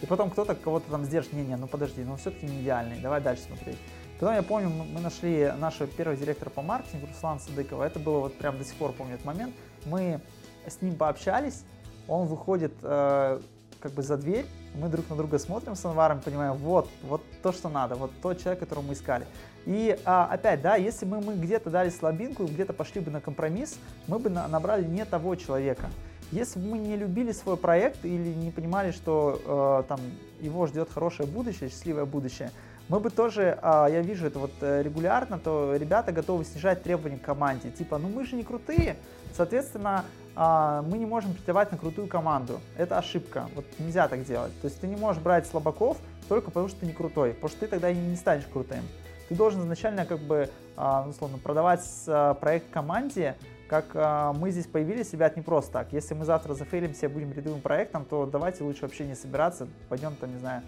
[0.00, 3.44] и потом кто-то кого-то там сдержит, не-не, ну подожди, ну все-таки не идеальный, давай дальше
[3.44, 3.78] смотреть.
[4.18, 8.38] Потом я помню, мы нашли нашего первого директора по маркетингу, Руслана Садыкова, это было вот
[8.38, 10.20] прям до сих пор помню этот момент, мы
[10.66, 11.64] с ним пообщались,
[12.08, 13.40] он выходит э,
[13.80, 17.52] как бы за дверь, мы друг на друга смотрим с Анваром, понимаем, вот, вот то,
[17.52, 19.26] что надо, вот тот человек, которого мы искали.
[19.64, 23.78] И а, опять, да, если мы, мы где-то дали слабинку, где-то пошли бы на компромисс,
[24.06, 25.90] мы бы на, набрали не того человека.
[26.32, 30.00] Если бы мы не любили свой проект или не понимали, что э, там
[30.40, 32.50] его ждет хорошее будущее, счастливое будущее,
[32.88, 37.18] мы бы тоже, э, я вижу это вот э, регулярно, то ребята готовы снижать требования
[37.18, 37.70] к команде.
[37.70, 38.96] Типа, ну мы же не крутые,
[39.36, 40.04] соответственно,
[40.36, 42.60] мы не можем претендовать на крутую команду.
[42.76, 44.52] Это ошибка, вот нельзя так делать.
[44.60, 45.96] То есть ты не можешь брать слабаков
[46.28, 48.84] только потому, что ты не крутой, потому что ты тогда и не станешь крутым.
[49.30, 53.34] Ты должен изначально как бы, э, условно, продавать э, проект команде,
[53.68, 53.94] как
[54.36, 55.92] мы здесь появились, ребят, не просто так.
[55.92, 60.32] Если мы завтра зафейлимся, будем рядовым проектом, то давайте лучше вообще не собираться, пойдем там,
[60.32, 60.62] не знаю,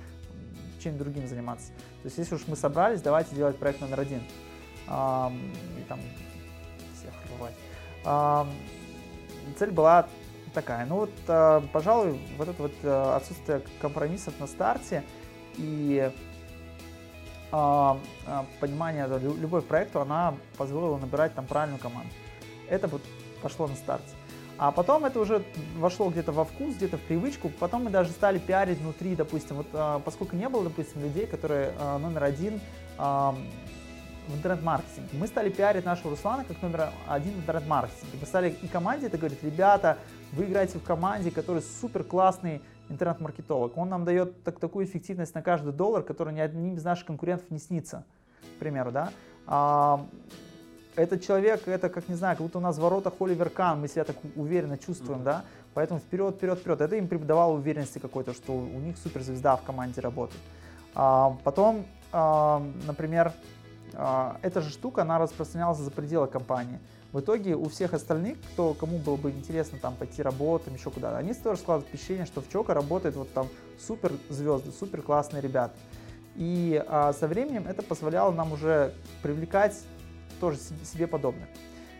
[0.82, 1.68] чем-нибудь другим заниматься.
[2.02, 4.18] То есть если уж мы собрались, давайте делать проект номер один.
[4.18, 6.00] И там
[6.96, 8.48] всех рвать.
[9.58, 10.08] Цель была
[10.54, 10.86] такая.
[10.86, 15.02] Ну вот, э, пожалуй, вот это вот э, отсутствие компромиссов на старте
[15.56, 16.10] и
[17.52, 17.94] э,
[18.60, 19.08] понимание
[19.40, 22.10] любой проекту, она позволила набирать там правильную команду.
[22.68, 23.02] Это вот
[23.42, 24.14] пошло на старте.
[24.58, 25.44] А потом это уже
[25.76, 27.48] вошло где-то во вкус, где-то в привычку.
[27.48, 31.72] Потом мы даже стали пиарить внутри, допустим, вот а, поскольку не было, допустим, людей, которые
[31.78, 32.60] а, номер один
[32.98, 33.36] а,
[34.28, 35.08] в интернет-маркетинге.
[35.12, 38.18] Мы стали пиарить нашего Руслана как номер один в интернет-маркетинге.
[38.20, 39.98] Мы стали и команде это говорить, ребята,
[40.32, 43.76] вы играете в команде, который супер классный интернет-маркетолог.
[43.76, 47.50] Он нам дает так, такую эффективность на каждый доллар, которая ни одним из наших конкурентов
[47.50, 48.04] не снится,
[48.56, 49.10] к примеру, да.
[49.46, 50.06] А,
[50.96, 53.88] этот человек, это как, не знаю, как будто у нас в воротах Оливер Кан, мы
[53.88, 55.24] себя так уверенно чувствуем, mm-hmm.
[55.24, 56.80] да, поэтому вперед, вперед, вперед.
[56.80, 60.40] Это им придавало уверенности какой-то, что у них суперзвезда в команде работает.
[60.94, 63.32] А, потом, а, например,
[63.94, 66.80] эта же штука, она распространялась за пределы компании.
[67.12, 71.16] В итоге у всех остальных, кто, кому было бы интересно там пойти работать, еще куда-то,
[71.16, 73.48] они тоже складывают впечатление, что в Чока работает вот там
[73.78, 75.74] супер звезды, супер классные ребята.
[76.36, 79.76] И а, со временем это позволяло нам уже привлекать
[80.38, 81.48] тоже себе подобных.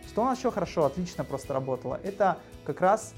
[0.07, 3.13] Что у нас еще хорошо, отлично просто работало, это как раз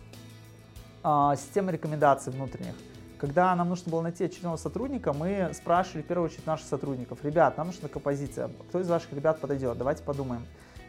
[1.03, 2.75] а, система рекомендаций внутренних.
[3.21, 7.55] Когда нам нужно было найти очередного сотрудника, мы спрашивали в первую очередь наших сотрудников, ребят,
[7.55, 10.43] нам нужна композиция, кто из ваших ребят подойдет, давайте подумаем.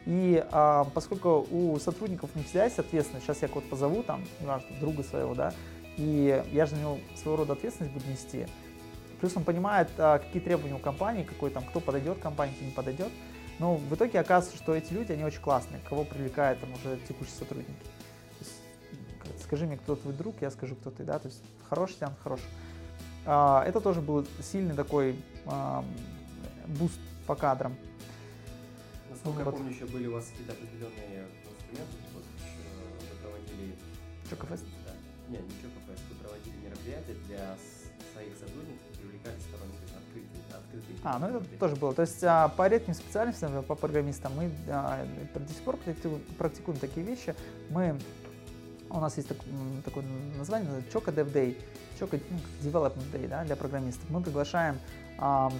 [0.07, 4.67] И а, поскольку у сотрудников не всегда есть ответственность, сейчас я кого-то позову, там, неважно,
[4.79, 5.53] друга своего, да,
[5.97, 8.47] И я же на него своего рода ответственность буду нести.
[9.19, 12.71] Плюс он понимает, а, какие требования у компании, какой там, кто подойдет компании, кто не
[12.71, 13.11] подойдет.
[13.59, 17.35] Но в итоге оказывается, что эти люди, они очень классные, кого привлекают там уже текущие
[17.37, 17.92] сотрудники.
[19.53, 21.39] Скажи мне, кто твой друг, я скажу, кто ты, да, то есть
[21.69, 22.47] хороший тянет, хороший.
[23.23, 25.85] А, это тоже был сильный такой а,
[26.65, 27.75] boost по кадрам.
[29.11, 29.45] Насколько вот.
[29.45, 32.23] я помню, еще были у вас какие-то определенные инструменты, вот,
[32.99, 33.75] вы проводили...
[34.27, 34.63] Чокофест?
[34.87, 34.93] Да.
[35.29, 37.55] Не, не Чокофест, вы проводили мероприятия для
[38.11, 40.97] своих сотрудников, привлекали сторонников открытые, открытые.
[41.03, 41.93] А, ну это тоже было.
[41.93, 45.77] То есть а, по редким специальностям, по программистам мы а, до сих пор
[46.39, 47.35] практикуем такие вещи.
[47.69, 47.99] Мы
[48.93, 49.37] у нас есть так,
[49.83, 50.05] такое
[50.37, 51.57] название, Choco Dev Day,
[51.99, 54.09] Choco ну, Development Day да, для программистов.
[54.09, 54.77] Мы приглашаем
[55.17, 55.51] а,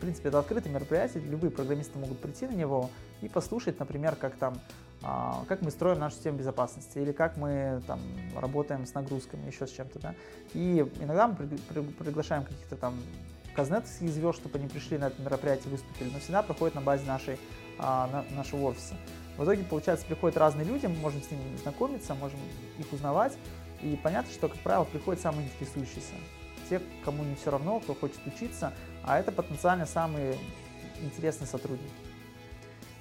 [0.00, 2.88] в принципе, это открытое мероприятие, любые программисты могут прийти на него
[3.20, 4.58] и послушать, например, как там,
[5.02, 8.00] а, как мы строим нашу систему безопасности или как мы там
[8.34, 10.14] работаем с нагрузками, еще с чем-то, да.
[10.54, 12.94] И иногда мы приглашаем каких-то там
[13.54, 17.38] казнетских звезд, чтобы они пришли на это мероприятие, выступили, но всегда проходит на базе нашей,
[17.78, 18.94] а, на, нашего офиса.
[19.40, 22.38] В итоге, получается, приходят разные люди, мы можем с ними знакомиться, можем
[22.78, 23.32] их узнавать,
[23.80, 26.12] и понятно, что, как правило, приходят самые интересующиеся
[26.68, 30.36] те, кому не все равно, кто хочет учиться, а это потенциально самые
[31.00, 31.90] интересные сотрудники.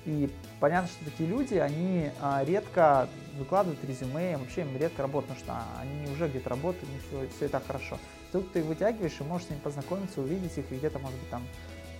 [0.06, 5.60] И понятно, что такие люди, они а, редко выкладывают резюме, вообще им редко работают, потому
[5.60, 8.00] что они уже где-то работают, у них все, все и так хорошо.
[8.32, 11.30] Тут ты их вытягиваешь и можешь с ними познакомиться, увидеть их и где-то, может быть,
[11.30, 11.44] там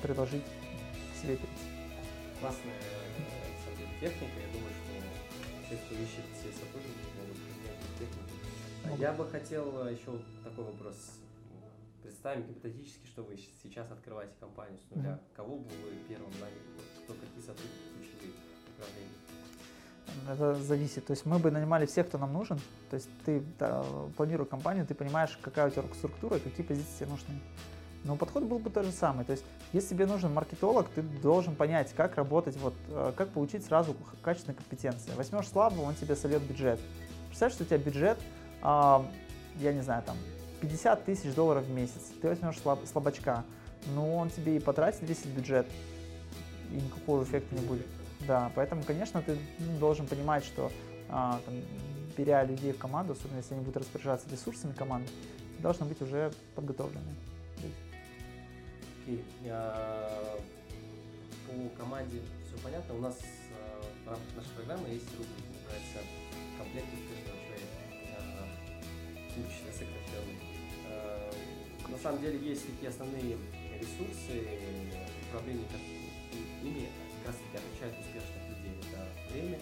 [0.02, 0.46] предложить
[1.22, 1.66] себе перейти.
[2.40, 2.74] Классная,
[4.00, 4.40] техника.
[4.40, 9.02] Я думаю, что те, кто ищет все сотрудники, могут применять технику.
[9.02, 11.20] Я бы хотел еще такой вопрос
[12.20, 15.10] представим гипотетически, что вы сейчас открываете компанию с нуля.
[15.12, 15.36] Mm-hmm.
[15.36, 16.60] Кого бы вы первым наняли?
[17.04, 18.34] Кто какие сотрудники ключевые
[18.68, 19.20] направления?
[20.28, 21.06] Это зависит.
[21.06, 22.60] То есть мы бы нанимали всех, кто нам нужен.
[22.90, 23.86] То есть ты да,
[24.18, 27.40] планируя компанию, ты понимаешь, какая у тебя структура какие позиции тебе нужны.
[28.04, 29.26] Но подход был бы тот же самый.
[29.26, 33.66] То есть, если тебе нужен маркетолог, ты должен понять, как работать, вот, э, как получить
[33.66, 35.12] сразу качественные компетенции.
[35.16, 36.80] Возьмешь слабого, он тебе сольет бюджет.
[37.28, 38.18] Представь, что у тебя бюджет,
[38.62, 39.06] а,
[39.58, 40.18] я не знаю, там,
[40.62, 43.44] 50 тысяч долларов в месяц, ты возьмешь слаб, слабачка,
[43.94, 45.68] но он тебе и потратит весь этот бюджет,
[46.72, 47.88] и никакого эффекта не будет.
[48.28, 50.72] Да, поэтому, конечно, ты ну, должен понимать, что
[51.10, 51.56] а, там,
[52.18, 55.10] беря людей в команду, особенно если они будут распоряжаться ресурсами команды,
[55.60, 57.16] должны быть уже подготовлены.
[59.10, 59.24] Окей.
[59.42, 60.42] Okay.
[61.48, 62.94] По команде все понятно.
[62.94, 63.18] У нас
[63.58, 66.00] а, в рамках нашей программы есть рубрика, называется
[66.60, 67.80] «Комплект успешного человека».
[69.72, 70.38] Сокращенный.
[70.90, 71.32] Э,
[71.90, 73.38] на самом деле есть такие основные
[73.80, 74.46] ресурсы
[75.28, 75.66] управления,
[76.62, 78.78] ими как раз таки отличают успешных людей.
[78.92, 79.60] Это время,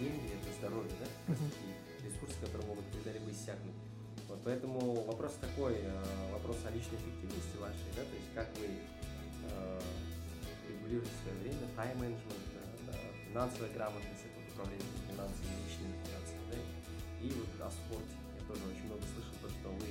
[0.00, 1.06] деньги, это здоровье, да?
[1.26, 3.91] Как раз такие ресурсы, которые могут когда-либо иссякнуть.
[4.32, 8.64] Вот, поэтому вопрос такой, э, вопрос о личной эффективности вашей, да, то есть как вы
[8.64, 9.80] э,
[10.72, 12.48] регулируете свое время, тайм-менеджмент,
[12.88, 12.96] да,
[13.28, 16.56] финансовая грамотность, это управление финансами, личными финансами, да,
[17.20, 18.16] и вот о спорте.
[18.40, 19.88] Я тоже очень много слышал, то, что вы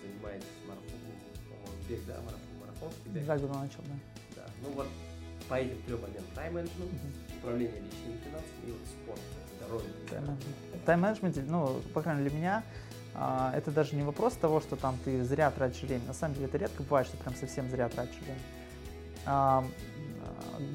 [0.00, 1.16] занимаетесь марафоном,
[1.52, 3.24] по-моему, бег, да, марафон, марафонский бег.
[3.28, 3.96] Два года начал, да.
[4.32, 4.88] Да, ну вот
[5.44, 6.92] по этим трем моментам тайм-менеджмент,
[7.36, 9.20] управление личными финансами и вот спорт,
[9.60, 9.92] здоровье.
[10.88, 12.88] Тайм-менеджмент, ну, по крайней мере, для меня а,
[13.54, 16.02] это даже не вопрос того, что там ты зря тратишь время.
[16.06, 18.40] На самом деле это редко бывает, что прям совсем зря тратишь время.
[19.26, 19.64] А,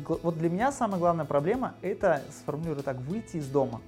[0.08, 3.82] вот для меня самая главная проблема это, сформулирую так, выйти из дома.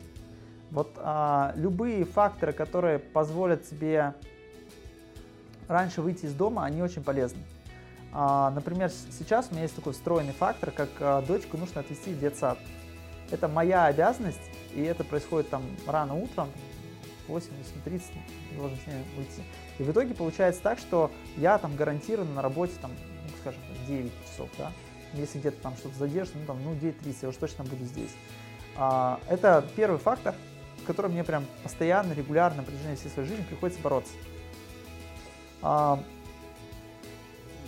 [0.72, 4.14] Вот а, любые факторы, которые позволят тебе
[5.68, 7.42] раньше выйти из дома, они очень полезны.
[8.12, 12.20] А, например, сейчас у меня есть такой встроенный фактор, как а, дочку нужно отвезти в
[12.20, 12.58] детсад.
[13.32, 14.40] Это моя обязанность,
[14.74, 16.50] и это происходит там рано утром,
[17.28, 18.02] 8-8.30
[18.58, 19.44] должен с ней выйти.
[19.80, 24.12] И в итоге получается так, что я там гарантированно на работе, там, ну, скажем, 9
[24.26, 24.72] часов, да,
[25.14, 28.12] если где-то там что-то задержится, ну там, ну 9.30, я уж точно буду здесь.
[28.78, 30.36] А, это первый фактор,
[30.82, 34.14] с которым мне прям постоянно, регулярно, на протяжении всей своей жизни приходится бороться.
[35.62, 36.00] А,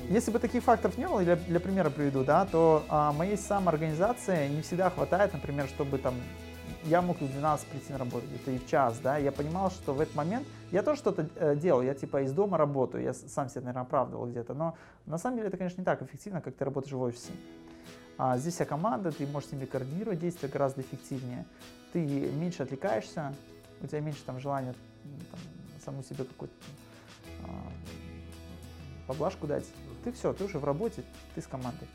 [0.09, 4.47] если бы таких факторов не было, для, для примера приведу, да, то а, моей самоорганизации
[4.47, 6.15] не всегда хватает, например, чтобы там
[6.83, 9.93] я мог в 12 прийти на работу, где-то и в час, да, я понимал, что
[9.93, 13.49] в этот момент я тоже что-то э, делал, я типа из дома работаю, я сам
[13.49, 16.65] себя, наверное, оправдывал где-то, но на самом деле это, конечно, не так эффективно, как ты
[16.65, 17.31] работаешь в офисе.
[18.17, 21.45] А здесь вся команда, ты можешь с ними координировать действия гораздо эффективнее,
[21.93, 23.33] ты меньше отвлекаешься,
[23.81, 24.73] у тебя меньше там желания
[25.31, 25.39] там,
[25.85, 26.53] саму себе какой-то
[27.43, 29.65] а, поблажку дать,
[30.03, 31.03] ты все, ты уже в работе,
[31.35, 31.87] ты с командой.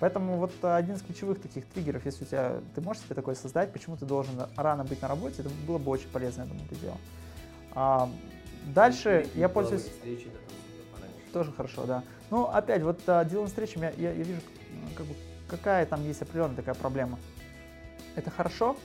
[0.00, 3.72] Поэтому вот один из ключевых таких триггеров, если у тебя, ты можешь себе такое создать,
[3.72, 6.80] почему ты должен рано быть на работе, это было бы очень полезно, я думаю, это
[6.80, 6.96] дело.
[7.74, 8.10] А,
[8.66, 9.90] Дальше я пользуюсь...
[11.32, 12.02] Тоже хорошо, да.
[12.30, 14.40] Ну, опять, вот а, делом встречами я, я, я вижу,
[14.96, 15.14] как бы,
[15.48, 17.18] какая там есть определенная такая проблема.
[18.16, 18.76] Это хорошо,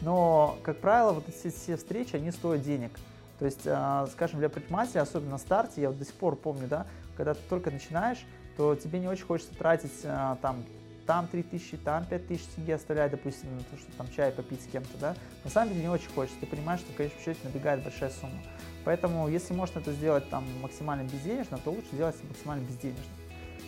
[0.00, 2.92] но, как правило, вот эти все встречи, они стоят денег.
[3.38, 6.68] То есть, а, скажем, для предпринимателя, особенно на старте, я вот до сих пор помню,
[6.68, 6.86] да,
[7.16, 8.24] когда ты только начинаешь,
[8.56, 10.64] то тебе не очень хочется тратить а, там
[11.06, 14.62] там 3 тысячи, там 5 тысяч тенге оставлять, допустим, на то, что там чай попить
[14.62, 17.40] с кем-то, да, на самом деле не очень хочется, ты понимаешь, что в конечном счете
[17.42, 18.38] набегает большая сумма.
[18.84, 23.02] Поэтому, если можно это сделать там максимально безденежно, то лучше делать максимально безденежно.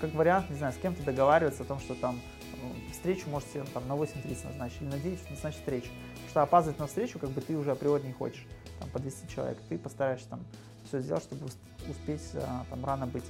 [0.01, 2.21] Как вариант, не знаю, с кем-то договариваться о том, что там
[2.63, 5.89] ну, встречу можете там на 8.30 назначить или на 9 назначить встречу.
[6.13, 8.47] Потому что опаздывать на встречу, как бы ты уже априори не хочешь,
[8.79, 10.45] там, подвести человека, ты постараешься там
[10.87, 11.47] все сделать, чтобы
[11.89, 13.25] успеть а, там рано быть.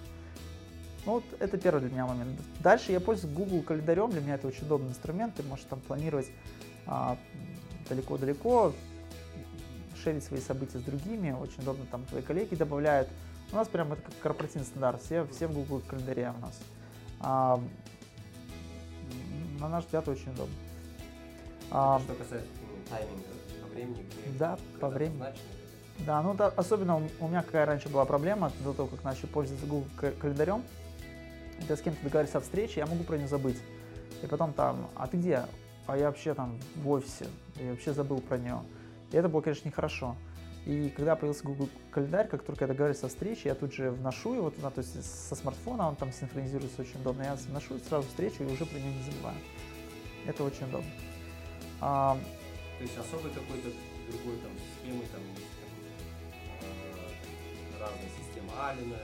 [1.05, 2.39] Ну, вот это первый для меня момент.
[2.61, 6.31] Дальше я пользуюсь Google календарем, для меня это очень удобный инструмент, ты можешь там планировать
[6.87, 7.19] а,
[7.89, 8.73] далеко-далеко,
[10.03, 13.09] шерить свои события с другими, очень удобно там твои коллеги добавляют.
[13.53, 16.61] У нас прям это как корпоративный стандарт, все, все в Google календаре у нас.
[17.21, 17.61] А,
[19.59, 20.55] на наш взгляд, очень удобно.
[21.71, 22.49] А, что касается
[22.89, 23.23] тайминга
[23.61, 24.07] по времени,
[24.39, 25.25] да, по времени.
[26.07, 29.67] Да, ну да, особенно у меня какая раньше была проблема, до того, как начал пользоваться
[29.67, 29.87] Google
[30.21, 30.63] календарем,
[31.59, 33.59] когда с кем-то договоришься о встрече, я могу про нее забыть.
[34.23, 35.45] И потом там, а ты где?
[35.87, 37.27] А я вообще там в офисе,
[37.57, 38.61] я вообще забыл про нее.
[39.11, 40.17] И это было, конечно, нехорошо.
[40.65, 44.35] И когда появился Google календарь, как только я договариваюсь о встрече, я тут же вношу
[44.35, 47.23] его туда, то есть со смартфона он там синхронизируется очень удобно.
[47.23, 49.37] Я вношу сразу встречу и уже про нее не забываю.
[50.25, 50.91] Это очень удобно.
[51.81, 52.17] А,
[52.79, 53.71] то есть особой какой-то
[54.09, 55.21] другой там системы, там,
[57.81, 58.97] разные системы Алина,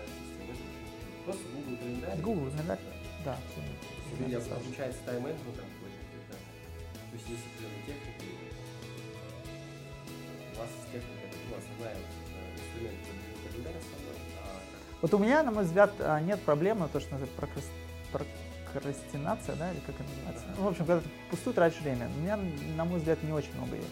[1.28, 2.18] Просто Google календарь?
[2.20, 2.78] Google календарь,
[3.22, 3.36] да.
[3.36, 8.28] да все, все обучается тайм-менеджменту там какой-то, то есть есть определенные техники,
[10.54, 12.96] у вас техника, ну, основная э, инструмент
[13.44, 14.60] календарь основной, а
[15.02, 17.70] вот у меня, на мой взгляд, а, нет проблемы, то, что называется
[18.10, 20.44] прокрастинация, да, или как это называется?
[20.56, 22.08] Ну, в общем, когда ты пустую тратишь время.
[22.16, 22.38] У меня,
[22.74, 23.84] на мой взгляд, не очень много ее.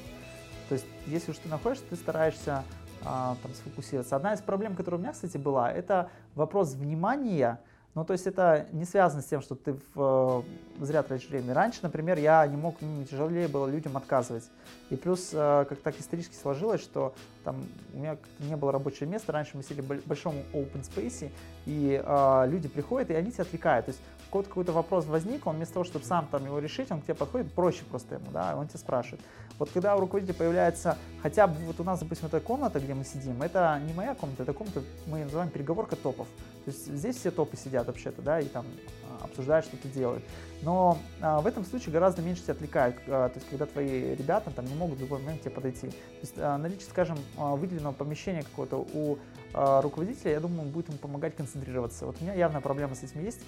[0.70, 2.64] То есть, если уж ты находишься, ты стараешься
[3.02, 4.16] там, сфокусироваться.
[4.16, 7.60] Одна из проблем, которая у меня, кстати, была, это вопрос внимания.
[7.96, 10.44] Ну, то есть это не связано с тем, что ты в,
[10.78, 11.54] э, зря тратишь время.
[11.54, 14.44] Раньше, например, я не мог, ну, тяжелее было людям отказывать.
[14.90, 17.56] И плюс, э, как так исторически сложилось, что там
[17.94, 21.30] у меня не было рабочего места, раньше мы сидели в большом open space,
[21.64, 23.86] и э, люди приходят, и они тебя отвлекают.
[23.86, 24.02] То есть
[24.42, 27.14] какой-то какой вопрос возник, он вместо того, чтобы сам там его решить, он к тебе
[27.14, 29.22] подходит, проще просто ему, да, он тебя спрашивает.
[29.58, 33.04] Вот когда у руководителя появляется, хотя бы вот у нас, допустим, эта комната, где мы
[33.04, 36.26] сидим, это не моя комната, это комната, мы называем переговорка топов.
[36.64, 38.66] То есть здесь все топы сидят вообще-то, да, и там
[39.04, 40.24] а, обсуждают, что-то делают.
[40.62, 44.50] Но а, в этом случае гораздо меньше тебя отвлекают, а, то есть когда твои ребята
[44.50, 45.88] там не могут в любой момент тебе подойти.
[45.88, 49.18] То есть а, наличие, скажем, а, выделенного помещения какого-то у
[49.54, 52.04] а, руководителя, я думаю, будет ему помогать концентрироваться.
[52.04, 53.40] Вот у меня явная проблема с этим есть.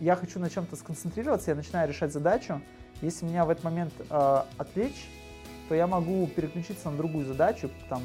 [0.00, 2.62] Я хочу на чем-то сконцентрироваться, я начинаю решать задачу,
[3.02, 5.08] если меня в этот момент э, отвлечь,
[5.68, 8.02] то я могу переключиться на другую задачу, там,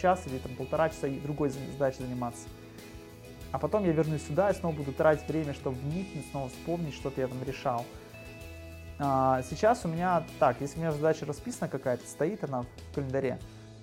[0.00, 2.48] час или там, полтора часа другой задачей заниматься.
[3.50, 7.20] А потом я вернусь сюда и снова буду тратить время, чтобы вникнуть, снова вспомнить, что-то
[7.20, 7.84] я там решал.
[8.98, 13.38] А, сейчас у меня так, если у меня задача расписана какая-то, стоит она в календаре,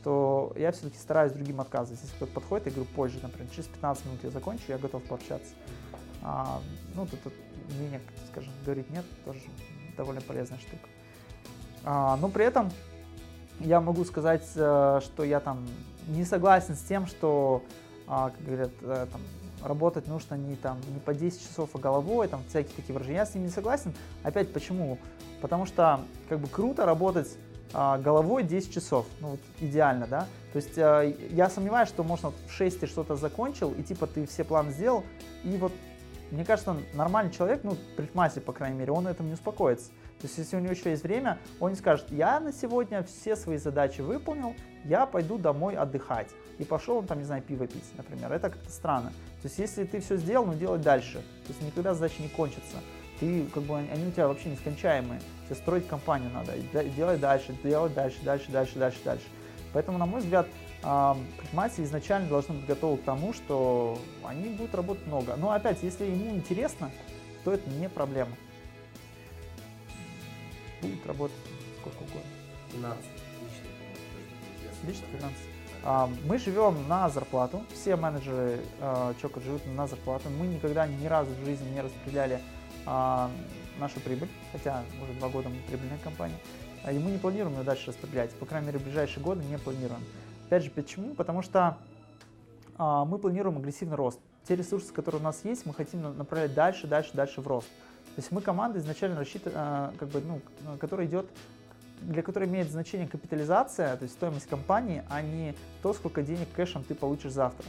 [0.06, 2.00] то я все-таки стараюсь другим отказывать.
[2.00, 5.52] Если кто-то подходит, я говорю позже, например, через 15 минут я закончу, я готов пообщаться.
[6.22, 6.62] А,
[6.94, 7.34] ну, тут, тут
[7.76, 8.00] мнение,
[8.32, 9.40] скажем, говорить нет, тоже
[9.98, 10.88] довольно полезная штука.
[11.84, 12.72] А, но при этом
[13.60, 15.66] я могу сказать, э, что я там
[16.08, 17.64] не согласен с тем, что,
[18.06, 19.22] а, как говорят, э, там,
[19.64, 23.18] работать нужно не, там, не по 10 часов, а головой, там, всякие такие выражения.
[23.18, 23.92] Я с ним не согласен.
[24.22, 25.00] Опять почему?
[25.42, 27.40] Потому что как бы круто работать
[27.74, 30.28] головой 10 часов, ну вот идеально, да.
[30.54, 34.26] То есть а, я сомневаюсь, что можно в 6 ты что-то закончил, и типа ты
[34.26, 35.04] все планы сделал,
[35.44, 35.74] и вот
[36.32, 39.90] мне кажется, нормальный человек, ну, предприниматель, по крайней мере, он на этом не успокоится.
[40.20, 43.36] То есть, если у него еще есть время, он не скажет, я на сегодня все
[43.36, 46.30] свои задачи выполнил, я пойду домой отдыхать.
[46.58, 48.32] И пошел он там, не знаю, пиво пить, например.
[48.32, 49.10] Это как-то странно.
[49.42, 51.16] То есть, если ты все сделал, ну, делай дальше.
[51.46, 52.78] То есть, никогда задача не кончится.
[53.20, 55.22] Ты, как бы, они у тебя вообще нескончаемые.
[55.46, 56.54] Тебе строить компанию надо.
[56.90, 59.26] Делай дальше, делай дальше, дальше, дальше, дальше, дальше.
[59.74, 60.48] Поэтому, на мой взгляд,
[60.82, 65.36] предприниматели изначально должны быть готовы к тому, что они будут работать много.
[65.36, 66.92] Но опять, если ему интересно,
[67.44, 68.32] то это не проблема.
[70.82, 71.38] Будет работать
[71.80, 72.22] сколько угодно.
[72.72, 73.08] Финансы.
[74.84, 75.40] Личные финансы.
[75.84, 80.30] А, мы живем на зарплату, все менеджеры а, Чока живут на зарплату.
[80.30, 82.40] Мы никогда ни разу в жизни не распределяли
[82.88, 83.30] а,
[83.80, 86.38] нашу прибыль, хотя уже два года мы прибыльная компания,
[86.90, 90.02] и мы не планируем ее дальше распределять, по крайней мере в ближайшие годы не планируем.
[90.48, 91.16] Опять же, почему?
[91.16, 91.78] Потому что
[92.78, 94.20] а, мы планируем агрессивный рост.
[94.48, 97.68] Те ресурсы, которые у нас есть, мы хотим направлять дальше, дальше, дальше в рост.
[98.16, 100.42] То есть мы команда изначально рассчитана, а, как бы, ну,
[100.78, 101.28] которая идет,
[102.02, 106.84] для которой имеет значение капитализация, то есть стоимость компании, а не то, сколько денег кэшем
[106.84, 107.66] ты получишь завтра.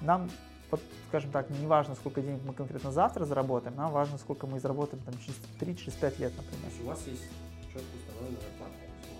[0.00, 0.30] Нам,
[0.70, 4.60] вот, скажем так, не важно, сколько денег мы конкретно завтра заработаем, нам важно, сколько мы
[4.60, 6.62] заработаем там, через 3-5 лет, например.
[6.62, 7.22] То есть у вас есть
[7.72, 8.72] четко установленная зарплата?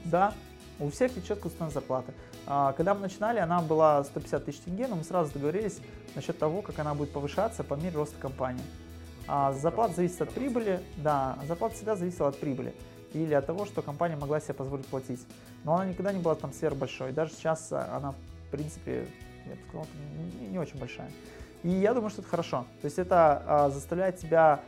[0.04, 0.34] Да,
[0.80, 2.12] у всех есть четко установленная зарплата.
[2.46, 5.80] А, когда мы начинали, она была 150 тысяч тенге, но мы сразу договорились
[6.14, 8.64] насчет того, как она будет повышаться по мере роста компании.
[9.26, 12.74] А зарплата зависит от прибыли, да, зарплата всегда зависела от прибыли
[13.12, 15.20] или от того, что компания могла себе позволить платить.
[15.64, 17.12] Но она никогда не была там сверхбольшой.
[17.12, 19.06] Даже сейчас она, в принципе,
[19.48, 19.86] я бы сказал,
[20.40, 21.10] не, не очень большая.
[21.62, 22.66] И я думаю, что это хорошо.
[22.80, 24.60] То есть это а, заставляет тебя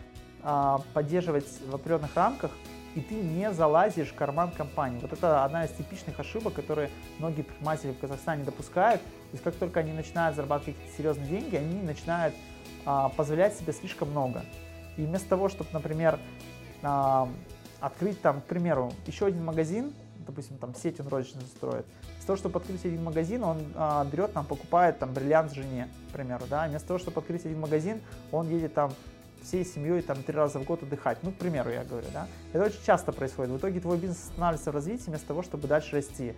[0.43, 2.51] а, поддерживать в определенных рамках,
[2.95, 4.99] и ты не залазишь в карман компании.
[5.01, 9.01] Вот это одна из типичных ошибок, которые многие предприниматели в Казахстане допускают.
[9.03, 12.35] То есть как только они начинают зарабатывать какие-то серьезные деньги, они начинают
[12.85, 14.43] а, позволять себе слишком много.
[14.97, 16.19] И вместо того, чтобы, например,
[16.83, 17.29] а,
[17.81, 19.93] открыть там, к примеру, еще один магазин,
[20.27, 21.87] допустим, там сеть он розничную строит,
[22.31, 26.45] того, чтобы открыть один магазин, он а, берет, там, покупает там бриллиант жене, к примеру,
[26.49, 28.01] да, вместо того, чтобы открыть один магазин,
[28.31, 28.93] он едет там
[29.43, 31.19] всей семьей там три раза в год отдыхать.
[31.23, 32.29] Ну, к примеру, я говорю, да.
[32.53, 33.51] Это очень часто происходит.
[33.51, 36.35] В итоге твой бизнес останавливается в развитии вместо того, чтобы дальше расти.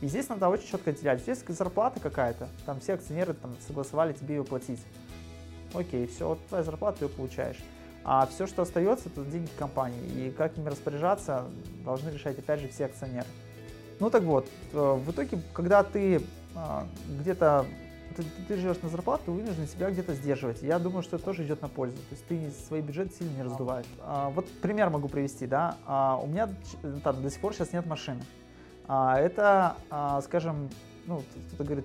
[0.00, 1.20] И здесь надо очень четко отделять.
[1.20, 4.80] Здесь зарплата какая-то, там все акционеры там согласовали тебе ее платить.
[5.74, 7.58] Окей, все, вот твоя зарплата, ты ее получаешь.
[8.04, 10.28] А все, что остается, это деньги компании.
[10.28, 11.46] И как ими распоряжаться,
[11.84, 13.26] должны решать, опять же, все акционеры.
[13.98, 16.22] Ну так вот, э, в итоге, когда ты
[16.54, 16.86] а,
[17.20, 17.66] где-то
[18.16, 20.62] ты, ты живешь на зарплату, ты вынужден себя где-то сдерживать.
[20.62, 21.96] Я думаю, что это тоже идет на пользу.
[21.96, 23.86] То есть ты свой бюджет сильно не раздуваешь.
[24.00, 25.76] А, вот пример могу привести, да.
[25.86, 26.48] А, у меня
[27.04, 28.22] там, до сих пор сейчас нет машины.
[28.88, 30.70] А, это, а, скажем,
[31.06, 31.84] ну, кто-то говорит,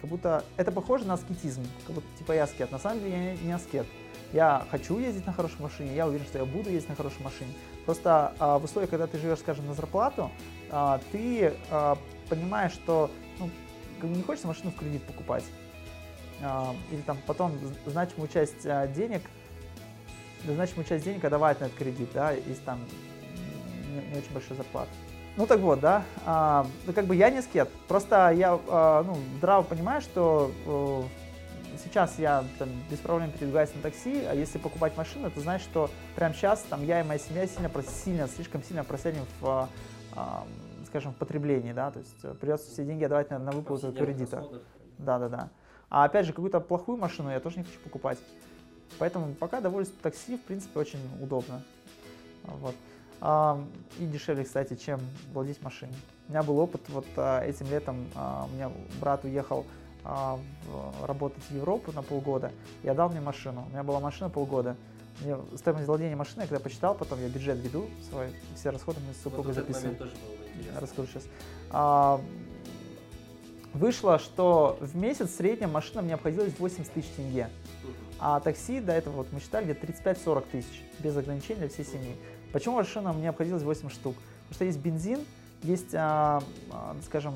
[0.00, 2.70] как будто это похоже на аскетизм, как будто типа я аскет.
[2.70, 3.86] На самом деле я не аскет.
[4.32, 7.52] Я хочу ездить на хорошей машине, я уверен, что я буду ездить на хорошей машине.
[7.86, 10.30] Просто а, в условиях, когда ты живешь, скажем, на зарплату,
[10.74, 11.96] а, ты а,
[12.28, 13.08] понимаешь, что
[13.38, 13.48] ну,
[14.08, 15.44] не хочется машину в кредит покупать.
[16.42, 17.52] А, или там потом
[17.86, 19.22] значимую часть а, денег,
[20.44, 22.80] значимую часть денег отдавать на этот кредит, да, если там
[23.88, 24.90] не, не очень большая зарплата.
[25.36, 29.16] Ну так вот, да, а, ну как бы я не скет, просто я а, ну,
[29.38, 31.02] здраво понимаю, что э,
[31.84, 35.88] сейчас я там, без проблем передвигаюсь на такси, а если покупать машину, это значит, что
[36.16, 37.70] прямо сейчас там я и моя семья сильно,
[38.04, 39.68] сильно слишком сильно просядем в
[40.16, 40.44] а,
[40.94, 44.46] скажем, в потреблении, да, то есть э, придется все деньги отдавать на, на выплату кредита.
[44.96, 45.48] Да, да, да.
[45.90, 48.16] А опять же, какую-то плохую машину я тоже не хочу покупать.
[49.00, 51.62] Поэтому пока довольствуюсь такси, в принципе, очень удобно.
[52.44, 52.76] Вот.
[53.20, 53.60] А,
[53.98, 55.00] и дешевле, кстати, чем
[55.32, 55.96] владеть машиной.
[56.28, 58.70] У меня был опыт, вот а, этим летом а, у меня
[59.00, 59.66] брат уехал
[60.04, 60.38] а,
[60.68, 62.52] в, работать в Европу на полгода,
[62.84, 63.64] я дал мне машину.
[63.66, 64.76] У меня была машина полгода.
[65.22, 69.22] Мне стоимость владения машиной, когда посчитал, потом я бюджет веду свой, все расходы мы с
[69.22, 69.96] супругой вот записываем.
[69.96, 70.43] тоже было
[70.80, 71.24] расскажу сейчас.
[71.70, 72.20] А,
[73.72, 77.48] вышло, что в месяц в среднем машина мне обходилась 80 тысяч тенге.
[78.18, 82.16] А такси до этого вот мы считали где-то 35-40 тысяч, без ограничений для всей семьи.
[82.52, 84.14] Почему машина мне обходилась 8 штук?
[84.14, 85.20] Потому что есть бензин,
[85.62, 87.34] есть, а, а, скажем,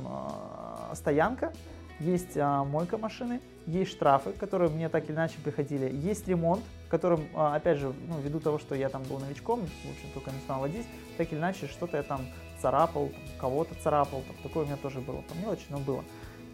[0.94, 1.52] стоянка,
[1.98, 7.78] есть мойка машины, есть штрафы, которые мне так или иначе приходили, есть ремонт, которым, опять
[7.78, 11.32] же, ну, ввиду того, что я там был новичком, в общем, только начинал водить, так
[11.32, 12.20] или иначе что-то я там
[12.61, 16.04] царапал, кого-то царапал, там, такое у меня тоже было, по мелочи, но было.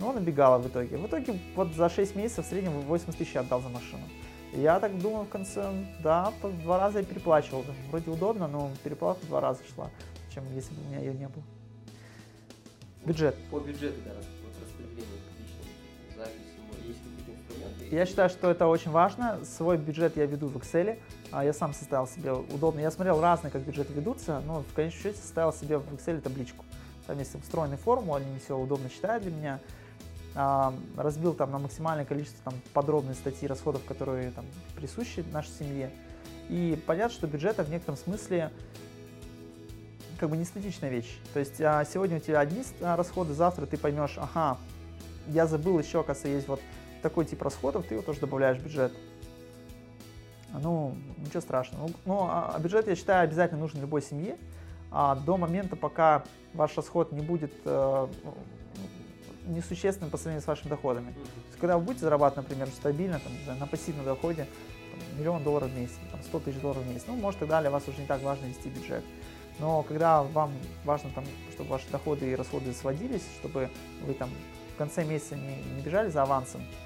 [0.00, 0.96] Но набегало в итоге.
[0.96, 4.02] В итоге вот за 6 месяцев в среднем 80 тысяч отдал за машину.
[4.52, 5.68] Я так думаю в конце,
[6.02, 7.64] да, по два раза я переплачивал.
[7.90, 9.90] Вроде удобно, но переплата два раза шла,
[10.32, 11.42] чем если бы у меня ее не было.
[13.04, 13.36] Бюджет.
[13.50, 14.12] По бюджету, да,
[17.94, 19.38] Я считаю, что это очень важно.
[19.44, 20.98] Свой бюджет я веду в Excel.
[21.30, 22.80] А, я сам составил себе удобно.
[22.80, 26.64] Я смотрел разные, как бюджеты ведутся, но в конечном счете составил себе в Excel табличку.
[27.06, 29.60] Там есть встроенные формулы, они все удобно считают для меня.
[30.34, 35.92] А, разбил там на максимальное количество там, подробных статей расходов, которые там, присущи нашей семье.
[36.48, 38.50] И понятно, что бюджет в некотором смысле
[40.18, 41.20] как бы не статичная вещь.
[41.32, 44.58] То есть а, сегодня у тебя одни расходы, завтра ты поймешь, ага,
[45.28, 46.60] я забыл еще, оказывается, есть вот
[47.04, 48.92] такой тип расходов, ты его тоже добавляешь в бюджет.
[50.62, 51.88] Ну, ничего страшного.
[51.88, 54.38] Ну, ну а, а бюджет, я считаю, обязательно нужен любой семье.
[54.90, 56.24] А до момента, пока
[56.54, 58.06] ваш расход не будет э,
[59.46, 61.12] несущественным по сравнению с вашими доходами.
[61.12, 64.46] То есть, когда вы будете зарабатывать, например, стабильно, там, на пассивном доходе,
[64.92, 67.70] там, миллион долларов в месяц, там, 100 тысяч долларов в месяц, ну, может, тогда для
[67.70, 69.04] вас уже не так важно вести бюджет.
[69.58, 70.52] Но когда вам
[70.84, 73.68] важно, там, чтобы ваши доходы и расходы сводились, чтобы
[74.06, 74.30] вы там
[74.74, 76.83] в конце месяца не, не бежали за авансом, а,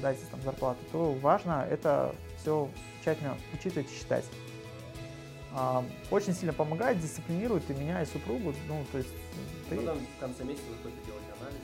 [0.00, 2.68] дайте там зарплату, то важно это все
[3.02, 4.24] тщательно учитывать и считать.
[5.52, 8.52] А, очень сильно помогает, дисциплинирует и меня, и супругу.
[8.68, 9.10] Ну, то есть
[9.70, 9.76] ты...
[9.76, 11.60] Потом в конце месяца вы хотите делать анализ,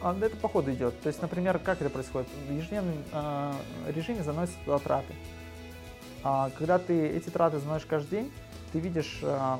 [0.00, 1.00] а, это по ходу идет.
[1.00, 2.28] То есть, например, как это происходит?
[2.48, 3.52] В ежедневном э,
[3.88, 5.14] режиме заносят туда траты.
[6.22, 8.32] А, когда ты эти траты заносишь каждый день,
[8.72, 9.56] ты видишь, э,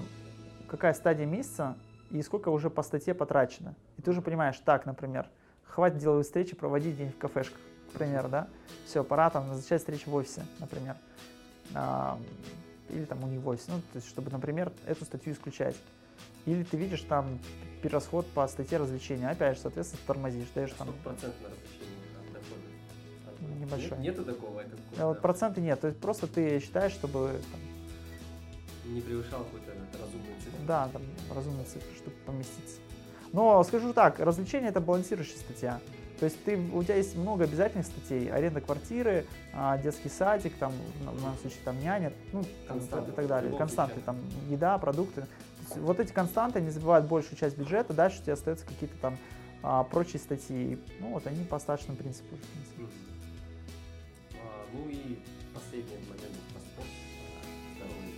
[0.68, 1.74] какая стадия месяца
[2.10, 3.74] и сколько уже по статье потрачено.
[3.96, 5.26] И ты уже понимаешь, так, например,
[5.66, 7.60] хватит деловые встречи проводить день в кафешках,
[7.90, 8.48] к примеру, да?
[8.86, 10.96] Все, пора там назначать встречи в офисе, например.
[11.74, 12.18] А,
[12.88, 15.76] или там у них в офисе, ну, то есть, чтобы, например, эту статью исключать.
[16.46, 17.38] Или ты видишь там
[17.82, 20.92] перерасход по статье развлечения, опять же, соответственно, тормозишь, даешь там...
[21.02, 21.96] процент на развлечение
[22.32, 23.58] дохода?
[23.58, 23.98] Небольшой.
[23.98, 24.60] Нет, нету такого?
[24.60, 27.60] Это а вот проценты нет, то есть просто ты считаешь, чтобы там,
[28.94, 30.56] не превышал какой-то разумный цифр.
[30.66, 31.02] Да, там
[31.34, 32.78] разумный цифр, чтобы поместиться.
[33.32, 35.80] Но скажу так, развлечение это балансирующая статья.
[36.18, 40.72] То есть ты, у тебя есть много обязательных статей, аренда квартиры, а, детский садик, там,
[41.00, 44.16] в моем случае там няня, ну, там, и так далее, константы, там,
[44.48, 45.26] еда, продукты.
[45.74, 49.18] Вот эти константы, они забивают большую часть бюджета, дальше у тебя остаются какие-то там
[49.62, 50.78] а, прочие статьи.
[51.00, 52.36] Ну, вот они по остаточному принципу.
[54.34, 55.18] А, ну и
[55.52, 56.88] последний момент про спорт.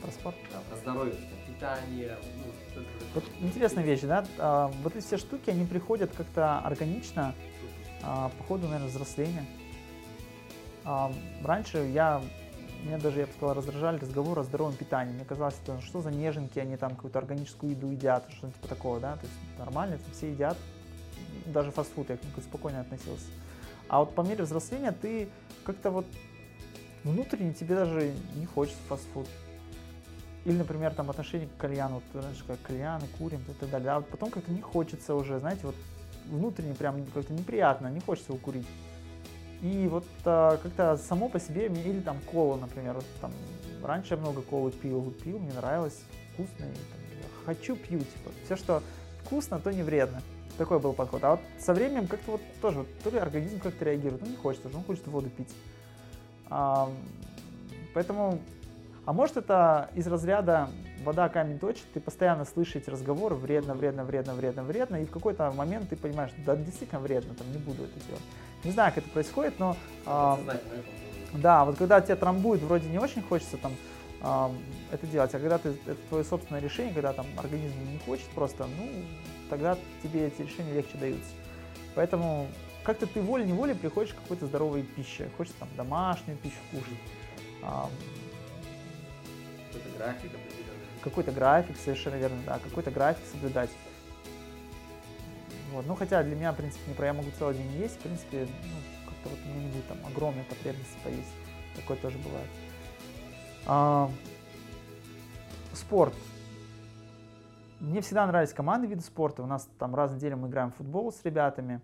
[0.03, 0.37] Про спорт?
[0.53, 1.15] Да, про здоровье,
[1.49, 2.17] питание,
[3.14, 4.24] вот интересная вещь, да?
[4.39, 7.35] А, вот эти все штуки, они приходят как-то органично
[8.03, 9.45] а, по ходу, наверное, взросления.
[10.85, 11.12] А,
[11.45, 12.22] раньше я,
[12.85, 15.12] меня даже, я бы сказал, раздражали разговоры о здоровом питании.
[15.12, 19.01] Мне казалось, что, что за неженки, они там какую-то органическую еду едят, что-то типа такого,
[19.01, 19.16] да?
[19.16, 20.57] То есть нормально, это все едят.
[21.47, 23.26] Даже фастфуд я к нему спокойно относился.
[23.89, 25.29] А вот по мере взросления ты
[25.64, 26.07] как-то вот
[27.05, 29.26] внутренне тебе даже не хочется фастфуд.
[30.45, 33.91] Или, например, там отношение к кальяну, вот раньше как кальяны, курим и так далее.
[33.91, 35.74] А потом как-то не хочется уже, знаете, вот
[36.26, 38.66] внутренне прям как-то неприятно, не хочется его курить.
[39.61, 43.32] И вот а, как-то само по себе, или там кола, например, вот, там,
[43.82, 46.01] раньше я много колы пил, пил, мне нравилось,
[46.32, 47.01] вкусно, и, там,
[47.45, 48.82] хочу, пью, типа, все, что
[49.24, 50.22] вкусно, то не вредно.
[50.57, 51.24] Такой был подход.
[51.24, 54.36] А вот со временем как-то вот тоже, вот, то ли организм как-то реагирует, ну не
[54.36, 55.55] хочется, он хочет воду пить.
[56.51, 56.89] А,
[57.95, 58.39] поэтому
[59.09, 60.69] а может это из разряда
[61.03, 65.11] вода камень точит, ты постоянно слышишь эти разговоры, вредно, вредно, вредно, вредно, вредно, и в
[65.11, 68.23] какой-то момент ты понимаешь, да, действительно вредно, там, не буду это делать.
[68.65, 69.79] Не знаю, как это происходит, но...
[70.05, 70.39] А,
[71.33, 73.73] да, вот когда тебя трамбует, вроде не очень хочется там
[74.21, 74.53] а,
[74.93, 78.67] это делать, а когда ты, это твое собственное решение, когда там организм не хочет просто,
[78.67, 78.91] ну,
[79.49, 81.31] тогда тебе эти решения легче даются.
[81.95, 82.47] Поэтому
[82.85, 86.99] как-то ты волей-неволей приходишь к какой-то здоровой пище, хочешь там домашнюю пищу кушать,
[87.63, 87.89] а,
[89.69, 91.01] какой-то график определенный.
[91.03, 93.71] Какой-то график, совершенно верно, да, какой-то график соблюдать.
[95.73, 95.87] Вот.
[95.87, 98.47] Ну, хотя для меня, в принципе, не про я могу целый день есть, в принципе,
[98.47, 101.33] ну, как-то вот у меня не будет там огромной потребности поесть.
[101.77, 102.49] Такое тоже бывает.
[103.66, 104.11] А,
[105.75, 106.14] спорт.
[107.81, 109.43] Мне всегда нравились команды виды спорта.
[109.43, 111.81] У нас там раз в неделю мы играем в футбол с ребятами.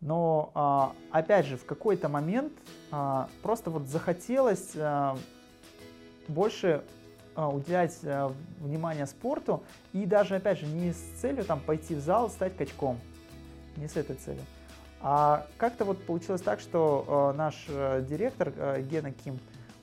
[0.00, 2.52] Но, а, опять же, в какой-то момент
[2.92, 5.18] а, просто вот захотелось а,
[6.28, 6.84] больше
[7.46, 9.62] уделять а, внимание спорту
[9.92, 12.98] и даже, опять же, не с целью там пойти в зал, стать качком,
[13.76, 14.42] не с этой целью.
[15.00, 19.38] А как-то вот получилось так, что э, наш э, директор э, Гена Ким,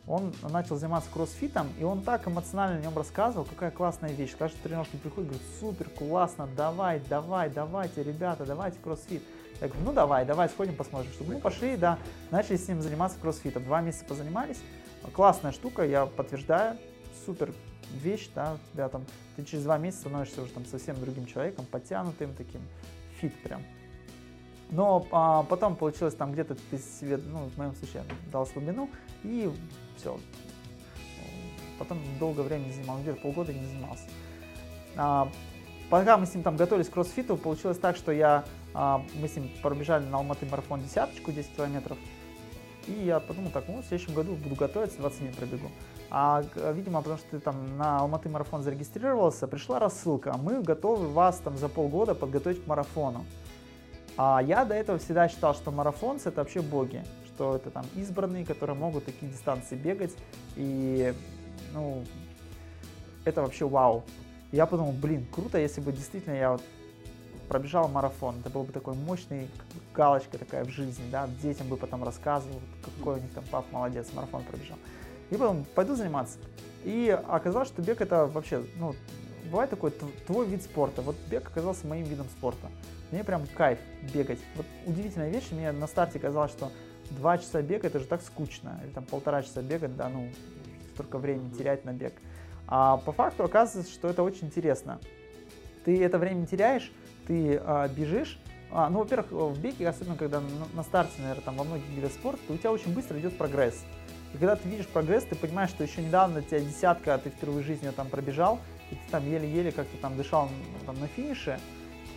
[0.07, 4.35] он начал заниматься кроссфитом, и он так эмоционально о нем рассказывал, какая классная вещь.
[4.37, 9.23] Каждый тренировки приходит, говорит, супер, классно, давай, давай, давайте, ребята, давайте кроссфит.
[9.61, 11.11] Я говорю, ну давай, давай, сходим посмотрим.
[11.13, 11.97] Чтобы мы пошли, да,
[12.29, 13.63] начали с ним заниматься кроссфитом.
[13.63, 14.59] Два месяца позанимались,
[15.13, 16.77] Классная штука, я подтверждаю,
[17.25, 17.53] супер
[17.93, 19.05] вещь, да, тебя там,
[19.35, 22.61] ты через два месяца становишься уже там совсем другим человеком, подтянутым таким,
[23.19, 23.61] фит прям.
[24.71, 28.89] Но а, потом получилось там где-то ты себе, ну, в моем случае, дал слабину,
[29.23, 29.51] и
[29.97, 30.19] все.
[31.77, 34.05] Потом долгое время не занимался, где-то полгода не занимался.
[34.95, 35.29] А,
[35.89, 39.35] пока мы с ним там готовились к кроссфиту, получилось так, что я, а, мы с
[39.35, 41.97] ним пробежали на Алматы марафон десяточку, 10 километров,
[42.87, 45.69] и я подумал, так, ну, в следующем году буду готовиться, 20 дней пробегу.
[46.09, 51.37] А, видимо, потому что ты там на Алматы марафон зарегистрировался, пришла рассылка, мы готовы вас
[51.39, 53.25] там за полгода подготовить к марафону.
[54.17, 58.45] А я до этого всегда считал, что марафонцы это вообще боги, что это там избранные,
[58.45, 60.15] которые могут такие дистанции бегать,
[60.55, 61.13] и,
[61.73, 62.03] ну,
[63.25, 64.03] это вообще вау.
[64.51, 66.61] Я подумал, блин, круто, если бы действительно я вот
[67.47, 68.39] пробежал марафон.
[68.39, 69.49] Это был бы такой мощный
[69.93, 74.07] галочка такая в жизни, да, детям бы потом рассказывал, какой у них там пап молодец,
[74.13, 74.77] марафон пробежал.
[75.31, 76.37] И потом пойду заниматься.
[76.83, 78.95] И оказалось, что бег это вообще, ну,
[79.45, 81.01] бывает такой твой вид спорта.
[81.01, 82.67] Вот бег оказался моим видом спорта.
[83.11, 83.79] Мне прям кайф
[84.13, 84.39] бегать.
[84.55, 86.71] Вот удивительная вещь, мне на старте казалось, что
[87.11, 88.79] два часа бега это же так скучно.
[88.83, 90.29] Или там полтора часа бегать, да, ну,
[90.93, 92.13] столько времени терять на бег.
[92.67, 94.99] А по факту оказывается, что это очень интересно.
[95.83, 96.91] Ты это время теряешь,
[97.27, 98.37] ты а, бежишь,
[98.71, 100.41] а, ну, во-первых, в беге, особенно когда
[100.73, 103.83] на, старте, наверное, там во многих видах спорта, у тебя очень быстро идет прогресс.
[104.33, 107.63] И когда ты видишь прогресс, ты понимаешь, что еще недавно тебя десятка, а ты впервые
[107.63, 108.59] в жизни там пробежал,
[108.91, 110.49] и ты там еле-еле как-то там дышал
[110.85, 111.59] там, на финише,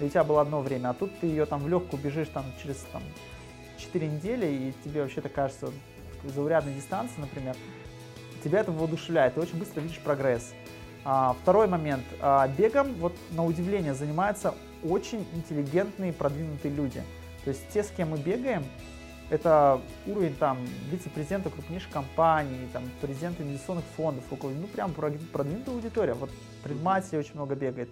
[0.00, 2.44] и у тебя было одно время, а тут ты ее там в легкую бежишь там
[2.62, 3.02] через там
[3.78, 5.70] 4 недели, и тебе вообще-то кажется
[6.24, 7.56] заурядной дистанции, например,
[8.42, 10.52] тебя это воодушевляет, ты очень быстро видишь прогресс.
[11.04, 12.04] А, второй момент.
[12.20, 14.54] А, бегом, вот на удивление, занимаются
[14.84, 17.02] очень интеллигентные, продвинутые люди.
[17.44, 18.64] То есть те, с кем мы бегаем,
[19.30, 20.58] это уровень там
[20.90, 26.14] вице-президента крупнейших компаний, там президента инвестиционных фондов, около, ну прям продвинутая аудитория.
[26.14, 26.30] Вот
[26.62, 27.90] предпринимателей очень много бегает.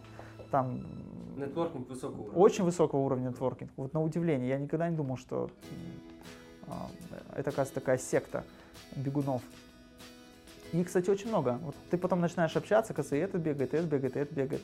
[0.51, 0.81] Там
[1.37, 2.39] Нетворкинг высокого уровня.
[2.39, 3.71] Очень высокого уровня нетворкинг.
[3.77, 4.49] Вот на удивление.
[4.49, 5.51] Я никогда не думал, что
[6.67, 6.89] а,
[7.33, 8.43] это, оказывается, такая секта
[8.95, 9.43] бегунов.
[10.73, 11.59] И, кстати, очень много.
[11.63, 14.63] Вот ты потом начинаешь общаться, кажется, и этот бегает, и этот бегает, и этот бегает.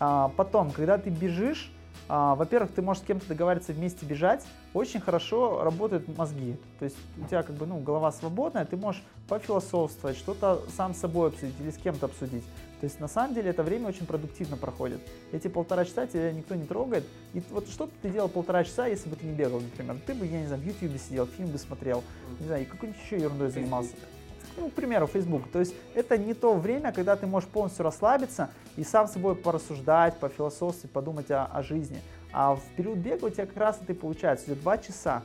[0.00, 1.70] А, потом, когда ты бежишь,
[2.08, 4.44] а, во-первых, ты можешь с кем-то договариваться вместе бежать,
[4.74, 6.56] очень хорошо работают мозги.
[6.78, 10.98] То есть у тебя как бы ну, голова свободная, ты можешь пофилософствовать, что-то сам с
[10.98, 12.42] собой обсудить или с кем-то обсудить.
[12.80, 15.00] То есть на самом деле это время очень продуктивно проходит.
[15.32, 17.04] Эти полтора часа тебя никто не трогает.
[17.34, 19.98] И вот что бы ты делал полтора часа, если бы ты не бегал, например?
[20.06, 22.02] Ты бы, я не знаю, в YouTube сидел, фильм бы смотрел,
[22.40, 23.92] не знаю, и какой-нибудь еще ерундой занимался
[24.56, 25.50] ну, к примеру, Facebook.
[25.50, 29.34] То есть это не то время, когда ты можешь полностью расслабиться и сам с собой
[29.34, 32.00] порассуждать, пофилософствовать, подумать о, о жизни.
[32.32, 35.22] А в период бега у тебя как раз это и получается, идет два часа.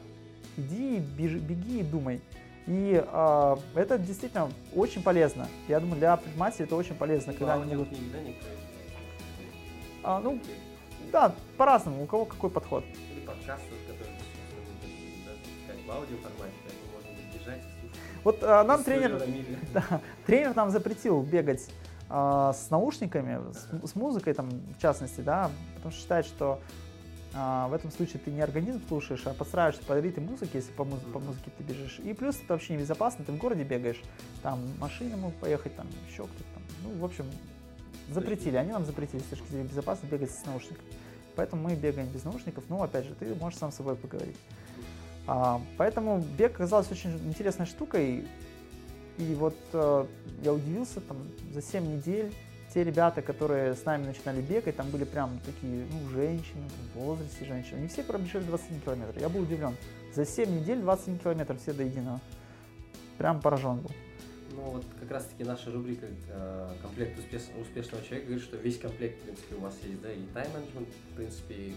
[0.57, 2.21] Иди, беги, беги и думай.
[2.67, 5.47] И э, это действительно очень полезно.
[5.67, 7.31] Я думаю, для предпринимателей это очень полезно.
[7.31, 8.19] И когда они книги, да,
[10.03, 10.39] а, ну,
[11.11, 12.83] да, по-разному, у кого какой подход.
[13.11, 14.19] Или подкасты, которые
[15.25, 16.17] да, в аудио
[18.25, 19.21] вот а, нам тренер,
[19.73, 21.69] да, тренер нам запретил бегать
[22.09, 26.59] а, с наушниками, с, с музыкой там в частности, да, потому что считает, что
[27.35, 30.83] а, в этом случае ты не организм слушаешь, а подстраиваешься под ритм музыки, если по,
[30.83, 31.99] муз- по музыке ты бежишь.
[31.99, 34.01] И плюс это вообще небезопасно, ты в городе бегаешь,
[34.41, 36.63] там машины могут поехать, там еще кто-то там.
[36.83, 37.25] Ну, в общем,
[38.09, 40.87] запретили, они нам запретили с точки зрения безопасности бегать с наушниками.
[41.35, 44.37] Поэтому мы бегаем без наушников, но опять же, ты можешь сам с собой поговорить.
[45.27, 48.27] А, поэтому бег оказался очень интересной штукой.
[49.17, 50.05] И вот э,
[50.43, 51.17] я удивился, там,
[51.53, 52.33] за 7 недель
[52.73, 57.45] те ребята, которые с нами начинали бегать, там были прям такие, ну, женщины, в возрасте
[57.45, 59.19] женщины, они все пробежали 21 километр.
[59.19, 59.77] Я был удивлен.
[60.13, 62.19] За 7 недель 21 километр все до единого.
[63.17, 63.91] Прям поражен был.
[64.55, 68.79] Ну вот как раз таки наша рубрика э, «Комплект успеш, успешного человека» говорит, что весь
[68.79, 71.75] комплект, в принципе, у вас есть, да, и тайм-менеджмент, в принципе, и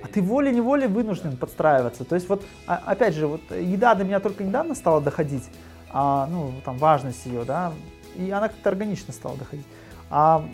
[0.00, 1.36] А ты волей-неволей вынужден да.
[1.38, 2.04] подстраиваться.
[2.04, 5.44] То есть вот, а, опять же, вот еда до меня только недавно стала доходить,
[5.90, 7.72] а, ну, там, важность ее, да,
[8.16, 9.66] и она как-то органично стала доходить.
[10.08, 10.48] А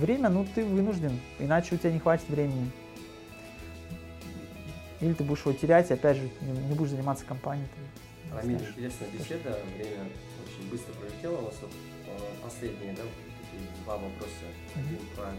[0.00, 2.70] время, ну, ты вынужден, иначе у тебя не хватит времени.
[5.00, 7.68] Или ты будешь его терять, и опять же, не, будешь заниматься компанией.
[8.32, 10.08] Рамиль, интересная беседа, время
[10.70, 11.38] быстро пролетело.
[11.38, 14.46] У нас вот э, последние, да, такие два вопроса.
[14.74, 15.32] Один про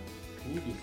[0.43, 0.75] книги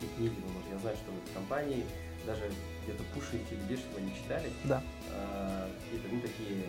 [0.00, 0.34] и книги.
[0.52, 1.84] Может, я знаю, что вы в компании
[2.26, 2.50] даже
[2.84, 4.50] где-то пушите людей, чтобы они читали.
[4.64, 4.82] Да.
[5.10, 6.64] А, какие-то, ну, такие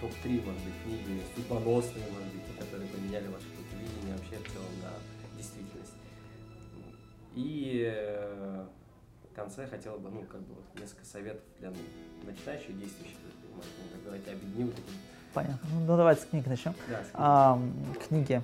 [0.00, 3.46] топ-3, может быть, книги, судьбоносные, может быть, которые поменяли ваше
[3.78, 5.94] видение вообще в целом на действительность.
[7.34, 8.66] И э,
[9.30, 11.72] в конце хотела бы, ну, как бы вот несколько советов для
[12.24, 13.84] начинающих и действующих предпринимателей.
[13.94, 14.94] Ну, давайте объединим таким
[15.34, 15.68] Понятно.
[15.72, 16.74] Ну, ну давайте с книг начнем.
[16.88, 17.58] Да, с а,
[18.08, 18.42] книги.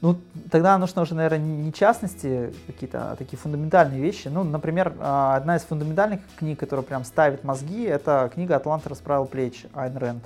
[0.00, 0.16] Ну,
[0.50, 4.28] тогда нужно уже, наверное, не частности, какие-то а такие фундаментальные вещи.
[4.28, 9.26] Ну, например, а, одна из фундаментальных книг, которая прям ставит мозги, это книга «Атлант расправил
[9.26, 10.24] плечи» Айн Рэнд.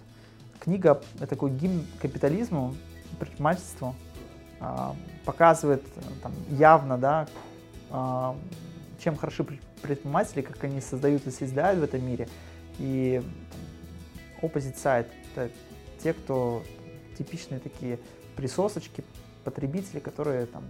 [0.60, 2.74] Книга— это такой гимн капитализму,
[3.18, 3.94] предпринимательству,
[4.60, 4.94] а,
[5.24, 5.82] показывает
[6.22, 7.26] там, явно, да,
[8.98, 9.44] чем хороши
[9.82, 12.28] предприниматели, как они создают и созидают в этом мире.
[12.78, 13.22] И
[14.43, 15.51] opposite side— это
[16.03, 16.62] те, кто
[17.16, 17.99] типичные такие
[18.36, 19.05] присосочки,
[19.45, 20.64] потребители, которые там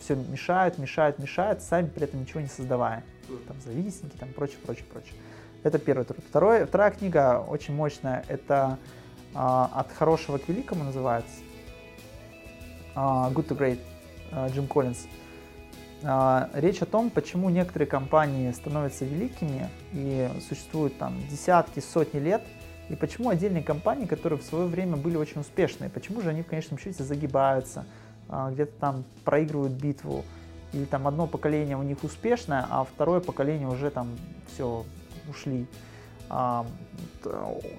[0.00, 3.04] все мешают, мешают, мешают, сами при этом ничего не создавая.
[3.46, 5.14] Там завистники, там прочее, прочее, прочее.
[5.62, 6.18] Это первый труд.
[6.28, 8.78] Второй, вторая книга очень мощная, это
[9.34, 11.34] а, «От хорошего к великому» называется.
[12.94, 13.80] А, Good to Great,
[14.32, 15.06] а, Джим Коллинз.
[16.04, 22.42] А, речь о том, почему некоторые компании становятся великими и существуют там десятки, сотни лет–
[22.88, 26.46] и почему отдельные компании, которые в свое время были очень успешные, почему же они в
[26.46, 27.84] конечном счете загибаются,
[28.28, 30.24] а, где-то там проигрывают битву,
[30.72, 34.08] или там одно поколение у них успешное, а второе поколение уже там
[34.52, 34.84] все
[35.28, 35.66] ушли.
[36.30, 36.66] А,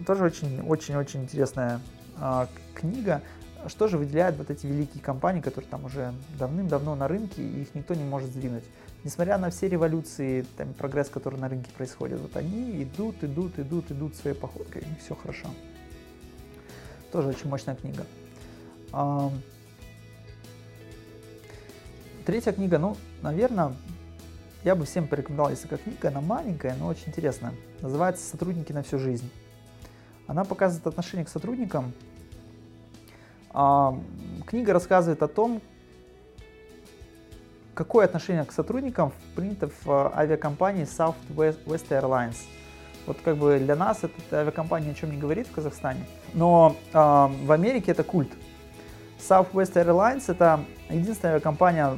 [0.05, 1.81] тоже очень-очень-очень интересная
[2.17, 3.21] а, книга.
[3.67, 7.75] Что же выделяет вот эти великие компании, которые там уже давным-давно на рынке, и их
[7.75, 8.63] никто не может сдвинуть?
[9.03, 13.91] Несмотря на все революции, там, прогресс, который на рынке происходит, вот они идут, идут, идут,
[13.91, 15.47] идут своей походкой, и все хорошо.
[17.11, 18.05] Тоже очень мощная книга.
[18.91, 19.31] А,
[22.25, 23.73] третья книга, ну, наверное,
[24.65, 27.53] я бы всем порекомендовал, если как книга, она маленькая, но очень интересная.
[27.79, 29.29] Называется «Сотрудники на всю жизнь».
[30.27, 31.93] Она показывает отношение к сотрудникам.
[33.51, 33.97] А,
[34.45, 35.61] книга рассказывает о том,
[37.79, 42.35] какое отношение к сотрудникам принято в а, авиакомпании Southwest Airlines.
[43.05, 46.75] Вот как бы для нас эта авиакомпания ни о чем не говорит в Казахстане, но
[46.91, 48.31] э, в Америке это культ.
[49.17, 50.59] Southwest Airlines это
[50.89, 51.97] единственная авиакомпания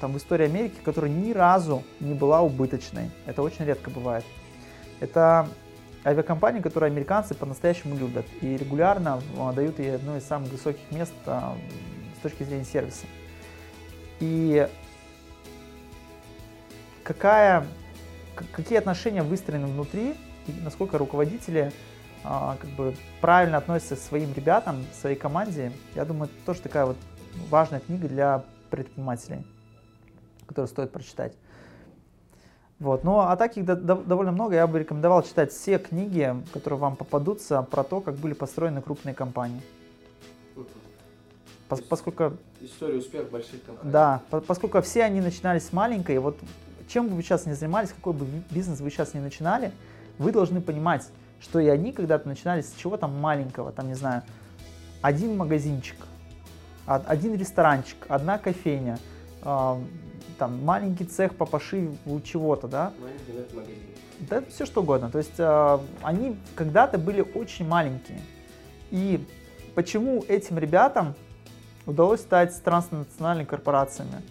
[0.00, 3.12] там, в истории Америки, которая ни разу не была убыточной.
[3.24, 4.24] Это очень редко бывает.
[4.98, 5.48] Это
[6.04, 11.14] авиакомпания, которую американцы по-настоящему любят и регулярно а, дают ей одно из самых высоких мест
[11.26, 11.56] а,
[12.18, 13.06] с точки зрения сервиса.
[14.18, 14.68] И
[17.02, 17.66] какая,
[18.52, 20.14] какие отношения выстроены внутри,
[20.46, 21.72] и насколько руководители
[22.24, 26.86] а, как бы правильно относятся к своим ребятам, своей команде, я думаю, это тоже такая
[26.86, 26.96] вот
[27.48, 29.44] важная книга для предпринимателей
[30.50, 31.32] которые стоит прочитать.
[32.80, 33.04] Вот.
[33.04, 34.56] Ну, а так их до, до, довольно много.
[34.56, 39.14] Я бы рекомендовал читать все книги, которые вам попадутся, про то, как были построены крупные
[39.14, 39.62] компании.
[41.68, 42.32] Пос, поскольку...
[42.60, 43.92] История успеха больших компаний.
[43.92, 46.36] Да, по, поскольку все они начинались с маленькой, вот
[46.92, 49.72] чем бы вы сейчас не занимались, какой бы бизнес вы сейчас не начинали,
[50.18, 51.08] вы должны понимать,
[51.40, 54.22] что и они когда-то начинали с чего-то маленького, там, не знаю,
[55.00, 55.96] один магазинчик,
[56.84, 58.98] один ресторанчик, одна кофейня,
[59.42, 62.92] там маленький цех по пошиву чего-то, да?
[63.00, 63.76] Маленький магазин.
[64.28, 65.10] Да, все что угодно.
[65.10, 68.20] То есть э, они когда-то были очень маленькие.
[68.90, 69.26] И
[69.74, 71.14] почему этим ребятам
[71.86, 74.22] удалось стать транснациональными корпорациями?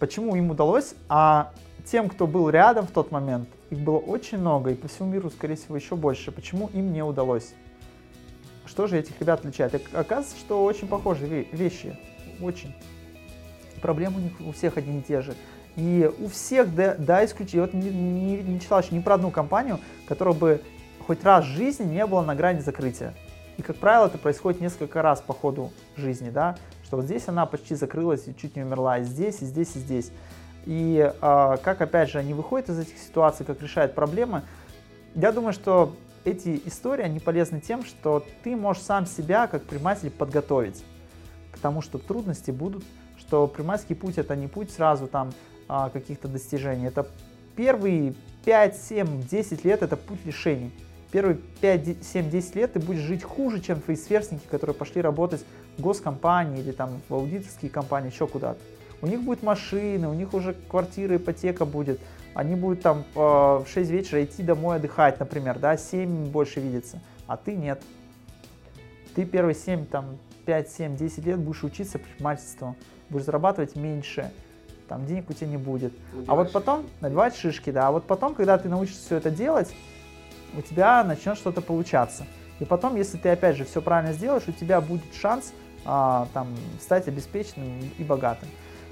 [0.00, 4.70] Почему им удалось, а тем, кто был рядом в тот момент, их было очень много,
[4.70, 6.32] и по всему миру, скорее всего, еще больше.
[6.32, 7.54] Почему им не удалось?
[8.66, 9.74] Что же этих ребят отличает?
[9.74, 11.98] И оказывается, что очень похожие вещи.
[12.40, 12.74] Очень
[13.80, 15.34] проблемы у них у всех одни и те же.
[15.76, 19.30] И у всех, да, да исключение, вот не, не, не читал еще ни про одну
[19.30, 20.62] компанию, которая бы
[21.06, 23.14] хоть раз в жизни не была на грани закрытия.
[23.56, 27.46] И, как правило, это происходит несколько раз по ходу жизни, да, что вот здесь она
[27.46, 30.12] почти закрылась и чуть не умерла, и здесь, и здесь, и здесь.
[30.66, 34.42] И э, как, опять же, они выходят из этих ситуаций, как решают проблемы,
[35.14, 40.10] я думаю, что эти истории, они полезны тем, что ты можешь сам себя, как предприниматель,
[40.10, 40.84] подготовить
[41.52, 42.84] к тому, что трудности будут,
[43.18, 45.32] что приморский путь это не путь сразу там
[45.68, 47.06] а, каких-то достижений, это
[47.56, 50.72] первые 5, 7, 10 лет это путь решений.
[51.10, 55.44] Первые 5, 7, 10 лет ты будешь жить хуже, чем твои сверстники, которые пошли работать
[55.76, 58.60] в госкомпании или там в аудиторские компании, еще куда-то.
[59.02, 62.00] У них будет машины, у них уже квартира, ипотека будет.
[62.34, 67.36] Они будут там в 6 вечера идти домой отдыхать, например, да, 7 больше видится, а
[67.36, 67.82] ты нет.
[69.14, 72.76] Ты первые 7, там, 5, 7, 10 лет будешь учиться предпринимательству
[73.10, 74.30] будешь зарабатывать меньше,
[74.88, 75.92] там денег у тебя не будет.
[76.12, 76.94] Набивать а вот потом шишки.
[77.00, 77.88] набивать шишки, да.
[77.88, 79.72] А вот потом, когда ты научишься все это делать,
[80.56, 82.26] у тебя начнет что-то получаться.
[82.58, 85.52] И потом, если ты опять же все правильно сделаешь, у тебя будет шанс
[85.84, 86.48] а, там
[86.80, 88.48] стать обеспеченным и богатым.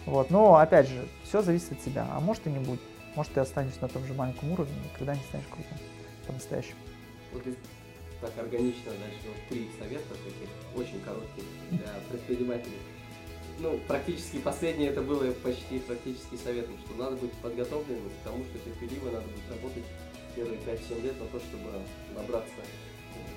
[0.08, 0.30] Вот.
[0.30, 2.06] Но опять же, все зависит от тебя.
[2.10, 2.80] А может и не будет.
[3.14, 5.78] Может ты останешься на том же маленьком уровне, никогда не станешь крутым
[6.26, 6.78] по-настоящему.
[7.32, 7.54] Вот ты
[8.20, 12.78] так органично вот три совета таких очень коротких для предпринимателей
[13.60, 18.58] ну, практически последнее это было почти практически советом, что надо быть подготовленным к тому, что
[18.58, 19.84] терпеливо надо будет работать
[20.36, 21.82] первые 5-7 лет на то, чтобы
[22.14, 22.54] набраться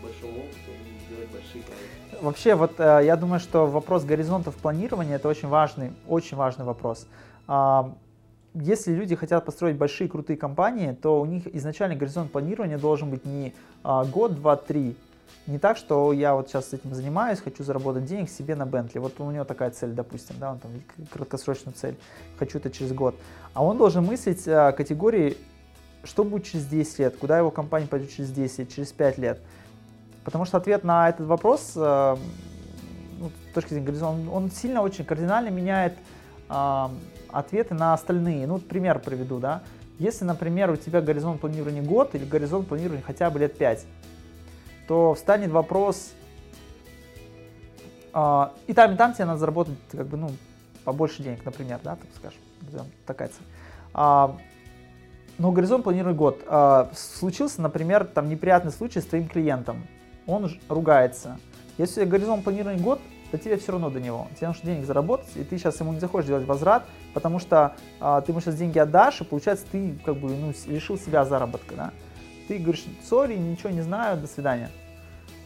[0.02, 0.72] большого опыта
[1.12, 2.22] и сделать большие проекты.
[2.22, 7.08] Вообще, вот э, я думаю, что вопрос горизонтов планирования это очень важный, очень важный вопрос.
[7.48, 7.94] А,
[8.54, 13.26] если люди хотят построить большие крутые компании, то у них изначально горизонт планирования должен быть
[13.26, 13.54] не
[13.84, 14.96] а, год, два, три,
[15.48, 19.00] не так, что я вот сейчас этим занимаюсь, хочу заработать денег себе на Бентли.
[19.00, 20.72] Вот у него такая цель, допустим, да, он там
[21.12, 21.96] краткосрочную цель,
[22.38, 23.16] хочу это через год.
[23.54, 25.38] А он должен мыслить а, категории,
[26.04, 29.40] что будет через 10 лет, куда его компания пойдет через 10, через 5 лет.
[30.24, 32.18] Потому что ответ на этот вопрос, а,
[33.20, 35.94] ну, с точки зрения горизонта, он, он сильно очень кардинально меняет
[36.50, 36.92] а,
[37.30, 38.48] ответы на остальные.
[38.48, 39.62] Ну, пример приведу, да.
[40.00, 43.86] Если, например, у тебя горизонт планирования год или горизонт планирования хотя бы лет 5,
[44.88, 46.14] то встанет вопрос,
[48.14, 50.32] а, и там, и там тебе надо заработать как бы, ну,
[50.84, 53.46] побольше денег, например, да, так скажем, такая цель.
[53.94, 54.36] А,
[55.38, 56.44] но горизонт планирует год.
[56.48, 59.88] А, случился, например, там неприятный случай с твоим клиентом.
[60.28, 61.40] Он ругается.
[61.78, 63.00] Если горизонт планирования год,
[63.32, 64.28] то тебе все равно до него.
[64.36, 68.22] Тебе нужно денег заработать, и ты сейчас ему не захочешь делать возврат, потому что а,
[68.22, 71.76] ты ему сейчас деньги отдашь, и получается ты как бы ну, лишил себя заработка.
[71.76, 71.92] Да?
[72.48, 74.70] Ты говоришь, сори, ничего не знаю, до свидания.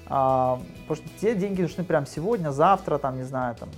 [0.08, 3.70] А, потому что тебе деньги нужны прямо сегодня, завтра, там, не знаю, там,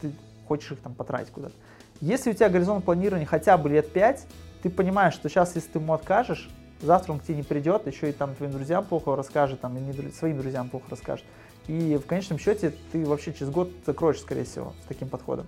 [0.00, 0.12] ты
[0.46, 1.54] хочешь их там потратить куда-то.
[2.00, 4.26] Если у тебя горизонт планирования хотя бы лет 5,
[4.62, 6.48] ты понимаешь, что сейчас, если ты ему откажешь,
[6.80, 9.80] завтра он к тебе не придет, еще и там твоим друзьям плохо расскажет, там, и
[9.80, 11.24] не, своим друзьям плохо расскажет.
[11.66, 15.46] И в конечном счете ты вообще через год закроешь, скорее всего, с таким подходом.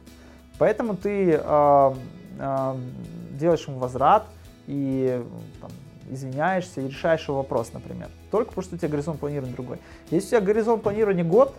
[0.58, 1.94] Поэтому ты э,
[2.38, 2.76] э,
[3.38, 4.26] делаешь ему возврат
[4.66, 5.24] и
[5.60, 5.70] там,
[6.10, 8.08] извиняешься и решаешь его вопрос, например.
[8.30, 9.78] Только потому, что у тебя горизонт планирования другой.
[10.10, 11.54] Если у тебя горизонт планирования год,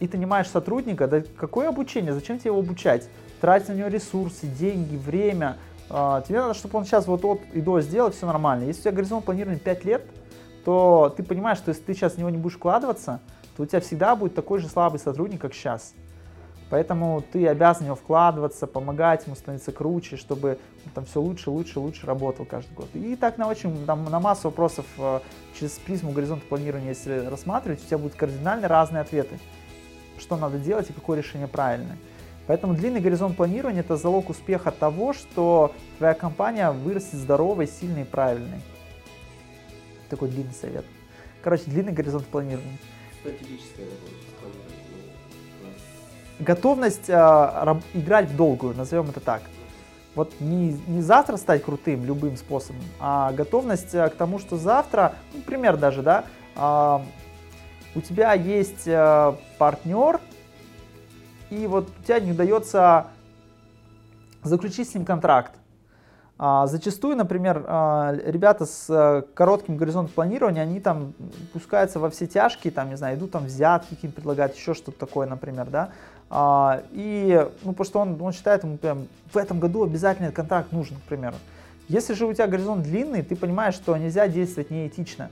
[0.00, 2.12] и ты нанимаешь сотрудника, да какое обучение?
[2.12, 3.08] Зачем тебе его обучать?
[3.40, 5.56] Тратить на него ресурсы, деньги, время.
[5.90, 8.64] А, тебе надо, чтобы он сейчас вот от и до сделал, все нормально.
[8.64, 10.06] Если у тебя горизонт планирования 5 лет,
[10.64, 13.20] то ты понимаешь, что если ты сейчас в него не будешь вкладываться,
[13.56, 15.94] то у тебя всегда будет такой же слабый сотрудник, как сейчас.
[16.70, 20.58] Поэтому ты обязан в него вкладываться, помогать ему становиться круче, чтобы
[20.94, 22.88] там все лучше, лучше, лучше работал каждый год.
[22.94, 25.20] И так на очень, там, на массу вопросов э,
[25.58, 29.38] через призму горизонта планирования, если рассматривать, у тебя будут кардинально разные ответы,
[30.18, 31.98] что надо делать и какое решение правильное.
[32.46, 38.04] Поэтому длинный горизонт планирования– это залог успеха того, что твоя компания вырастет здоровой, сильной и
[38.04, 38.60] правильной.
[40.10, 40.84] Такой длинный совет.
[41.42, 42.78] Короче, длинный горизонт планирования.
[46.38, 49.42] Готовность э, играть в долгую, назовем это так.
[50.14, 55.14] Вот не, не завтра стать крутым любым способом, а готовность э, к тому, что завтра,
[55.32, 56.24] ну, пример даже, да,
[56.56, 56.98] э,
[57.94, 60.20] у тебя есть э, партнер,
[61.54, 63.08] и вот у тебя не удается
[64.42, 65.52] заключить с ним контракт.
[66.36, 71.14] А, зачастую, например, а, ребята с а, коротким горизонтом планирования, они там
[71.52, 75.28] пускаются во все тяжкие, там, не знаю, идут там взятки какие предлагают, еще что-то такое,
[75.28, 75.90] например, да.
[76.30, 80.36] А, и, ну, потому что он, он считает, ему прям в этом году обязательно этот
[80.36, 81.36] контракт нужен, к примеру.
[81.86, 85.30] Если же у тебя горизонт длинный, ты понимаешь, что нельзя действовать неэтично.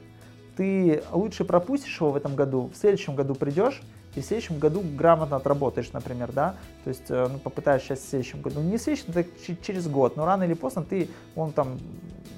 [0.56, 3.80] Ты лучше пропустишь его в этом году, в следующем году придешь,
[4.14, 8.08] и в следующем году грамотно отработаешь, например, да, то есть э, ну, попытаешься сейчас в
[8.08, 9.26] следующем году, не в следующем, так
[9.62, 11.78] через год, но рано или поздно ты, он там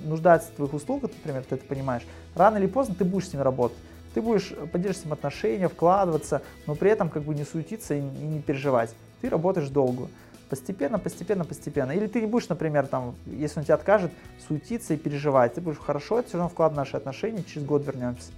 [0.04, 2.02] нуждается в твоих услугах, например, ты это понимаешь,
[2.34, 3.78] рано или поздно ты будешь с ним работать,
[4.14, 8.00] ты будешь поддерживать с ним отношения, вкладываться, но при этом как бы не суетиться и
[8.00, 10.08] не переживать, ты работаешь долго,
[10.48, 11.90] постепенно, постепенно, постепенно.
[11.92, 14.12] Или ты не будешь, например, там, если он тебя откажет,
[14.46, 15.54] суетиться и переживать.
[15.54, 18.30] Ты будешь хорошо, это все равно вклад в наши отношения, через год вернемся,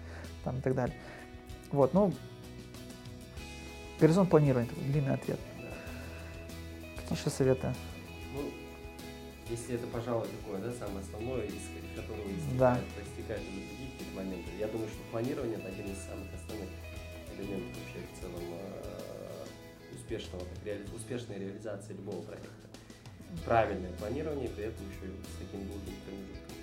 [0.45, 0.97] там и так далее.
[1.73, 2.13] Вот, ну,
[4.01, 5.39] Горизонт планирования, такой длинный ответ.
[6.97, 7.75] Какие еще советы?
[8.35, 8.51] Ну,
[9.49, 12.81] если это, пожалуй, такое, да, самое основное, из которого истекает, да.
[12.95, 14.53] проистекает из других моментов.
[14.59, 16.69] Я думаю, что планирование это один из самых основных
[17.39, 22.51] элементов вообще в целом э, успешного, реали, успешной реализации любого проекта.
[23.45, 26.57] Правильное планирование, при этом еще и с таким долгим промежутком.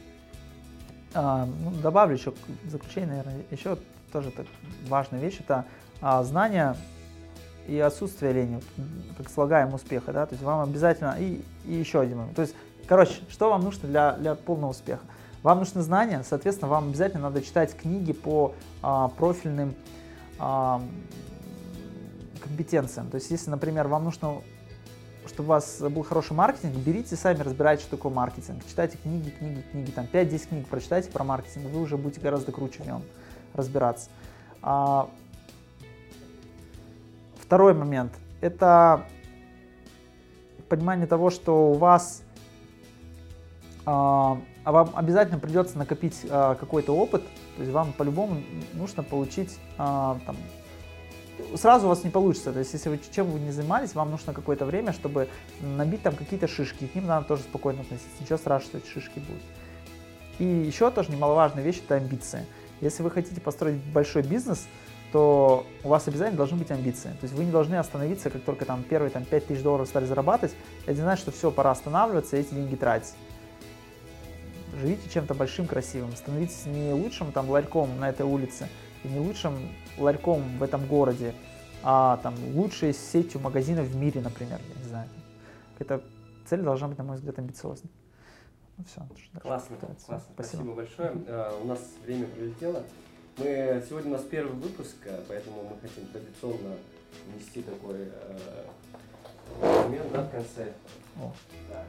[1.15, 3.77] А, ну, добавлю еще в заключение, наверное, еще
[4.11, 4.45] тоже так
[4.87, 5.65] важная вещь, это
[6.01, 6.75] а, знание
[7.67, 8.61] и отсутствие лени,
[9.17, 12.55] как слагаем успеха, да, то есть вам обязательно, и, и еще один момент, то есть,
[12.87, 15.03] короче, что вам нужно для, для полного успеха?
[15.43, 19.75] Вам нужны знания, соответственно, вам обязательно надо читать книги по а, профильным
[20.39, 20.81] а,
[22.41, 24.41] компетенциям, то есть, если, например, вам нужно
[25.25, 28.61] чтобы у вас был хороший маркетинг, берите сами разбирайте, что такое маркетинг.
[28.67, 32.83] Читайте книги, книги, книги, там 5-10 книг прочитайте про маркетинг, вы уже будете гораздо круче
[32.83, 33.03] в нем
[33.53, 34.09] разбираться.
[34.61, 35.09] А,
[37.43, 39.05] Второй момент– это
[40.69, 42.23] понимание того, что у вас
[43.85, 47.21] а, а вам обязательно придется накопить а, какой-то опыт,
[47.57, 48.41] то есть вам по-любому
[48.73, 50.37] нужно получить а, там,
[51.57, 52.53] сразу у вас не получится.
[52.53, 55.27] То есть, если вы чем вы не занимались, вам нужно какое-то время, чтобы
[55.59, 56.87] набить там какие-то шишки.
[56.87, 58.09] К ним надо тоже спокойно относиться.
[58.21, 59.43] Ничего страшного, что эти шишки будут.
[60.39, 62.45] И еще тоже немаловажная вещь это амбиции.
[62.79, 64.65] Если вы хотите построить большой бизнес,
[65.13, 67.09] то у вас обязательно должны быть амбиции.
[67.09, 70.05] То есть вы не должны остановиться, как только там первые там, 5 тысяч долларов стали
[70.05, 70.55] зарабатывать,
[70.85, 73.13] это не значит, что все, пора останавливаться и эти деньги тратить.
[74.81, 76.15] Живите чем-то большим, красивым.
[76.15, 78.67] Становитесь не лучшим там ларьком на этой улице,
[79.03, 79.55] и не лучшим
[79.99, 81.35] ларьком в этом городе,
[81.83, 85.09] а там лучшей сетью магазинов в мире, например, я не знаю.
[85.77, 86.01] Эта
[86.47, 87.91] цель должна быть, на мой взгляд, амбициозной.
[88.77, 89.01] Ну все.
[89.39, 89.95] Классно, классно.
[89.99, 90.23] Спасибо.
[90.33, 91.09] Спасибо большое.
[91.11, 92.83] Uh, у нас время пролетело.
[93.37, 96.75] Мы сегодня у нас первый выпуск, э, поэтому мы хотим традиционно
[97.27, 98.07] внести такой
[99.61, 100.73] э, момент, да, в конце.
[101.19, 101.31] О.
[101.69, 101.83] Да.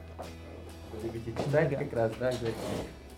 [0.93, 2.55] Вы любите читать как раз, да, говорите.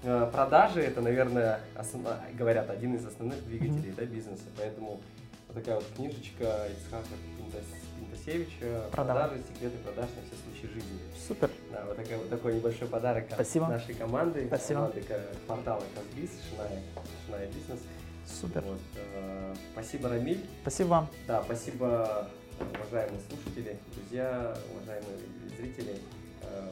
[0.03, 4.45] Э, Продажи это, наверное, основна- говорят, один из основных двигателей да, бизнеса.
[4.57, 5.01] Поэтому
[5.47, 7.07] вот такая вот книжечка Ицхака
[7.39, 9.16] Пинтас- Пинтасевича Продам.
[9.29, 9.43] «Продажи.
[9.55, 10.99] Секреты продаж на все случаи жизни».
[11.29, 11.51] Супер.
[11.70, 13.68] Да, вот, такой, вот такой небольшой подарок от Спасибо.
[13.68, 14.81] нашей команды, Спасибо.
[14.81, 16.83] команды ка- портала Казбиз, Шиная,
[17.24, 17.81] Шиная Бизнес.
[18.27, 18.62] Супер.
[18.62, 20.45] Вот, э, спасибо, Рамиль.
[20.62, 21.09] Спасибо вам.
[21.27, 25.18] Да, спасибо, уважаемые слушатели, друзья, уважаемые
[25.59, 25.97] зрители.
[26.43, 26.68] Э,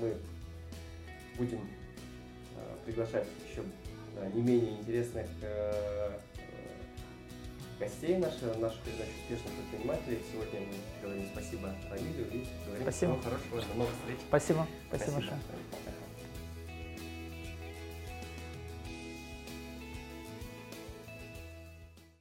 [0.00, 0.14] Мы
[1.36, 1.58] будем
[2.56, 3.62] э, приглашать еще
[4.14, 10.20] да, не менее интересных э, э, гостей в нашу передачу успешных предпринимателей.
[10.32, 12.92] Сегодня мы говорим спасибо Рамилю и говорим Спасибо.
[12.92, 14.18] всего хорошего, до новых встреч.
[14.28, 14.66] Спасибо.
[14.88, 15.30] Спасибо большое.
[15.32, 15.64] Рамиль.
[15.70, 15.97] Пока.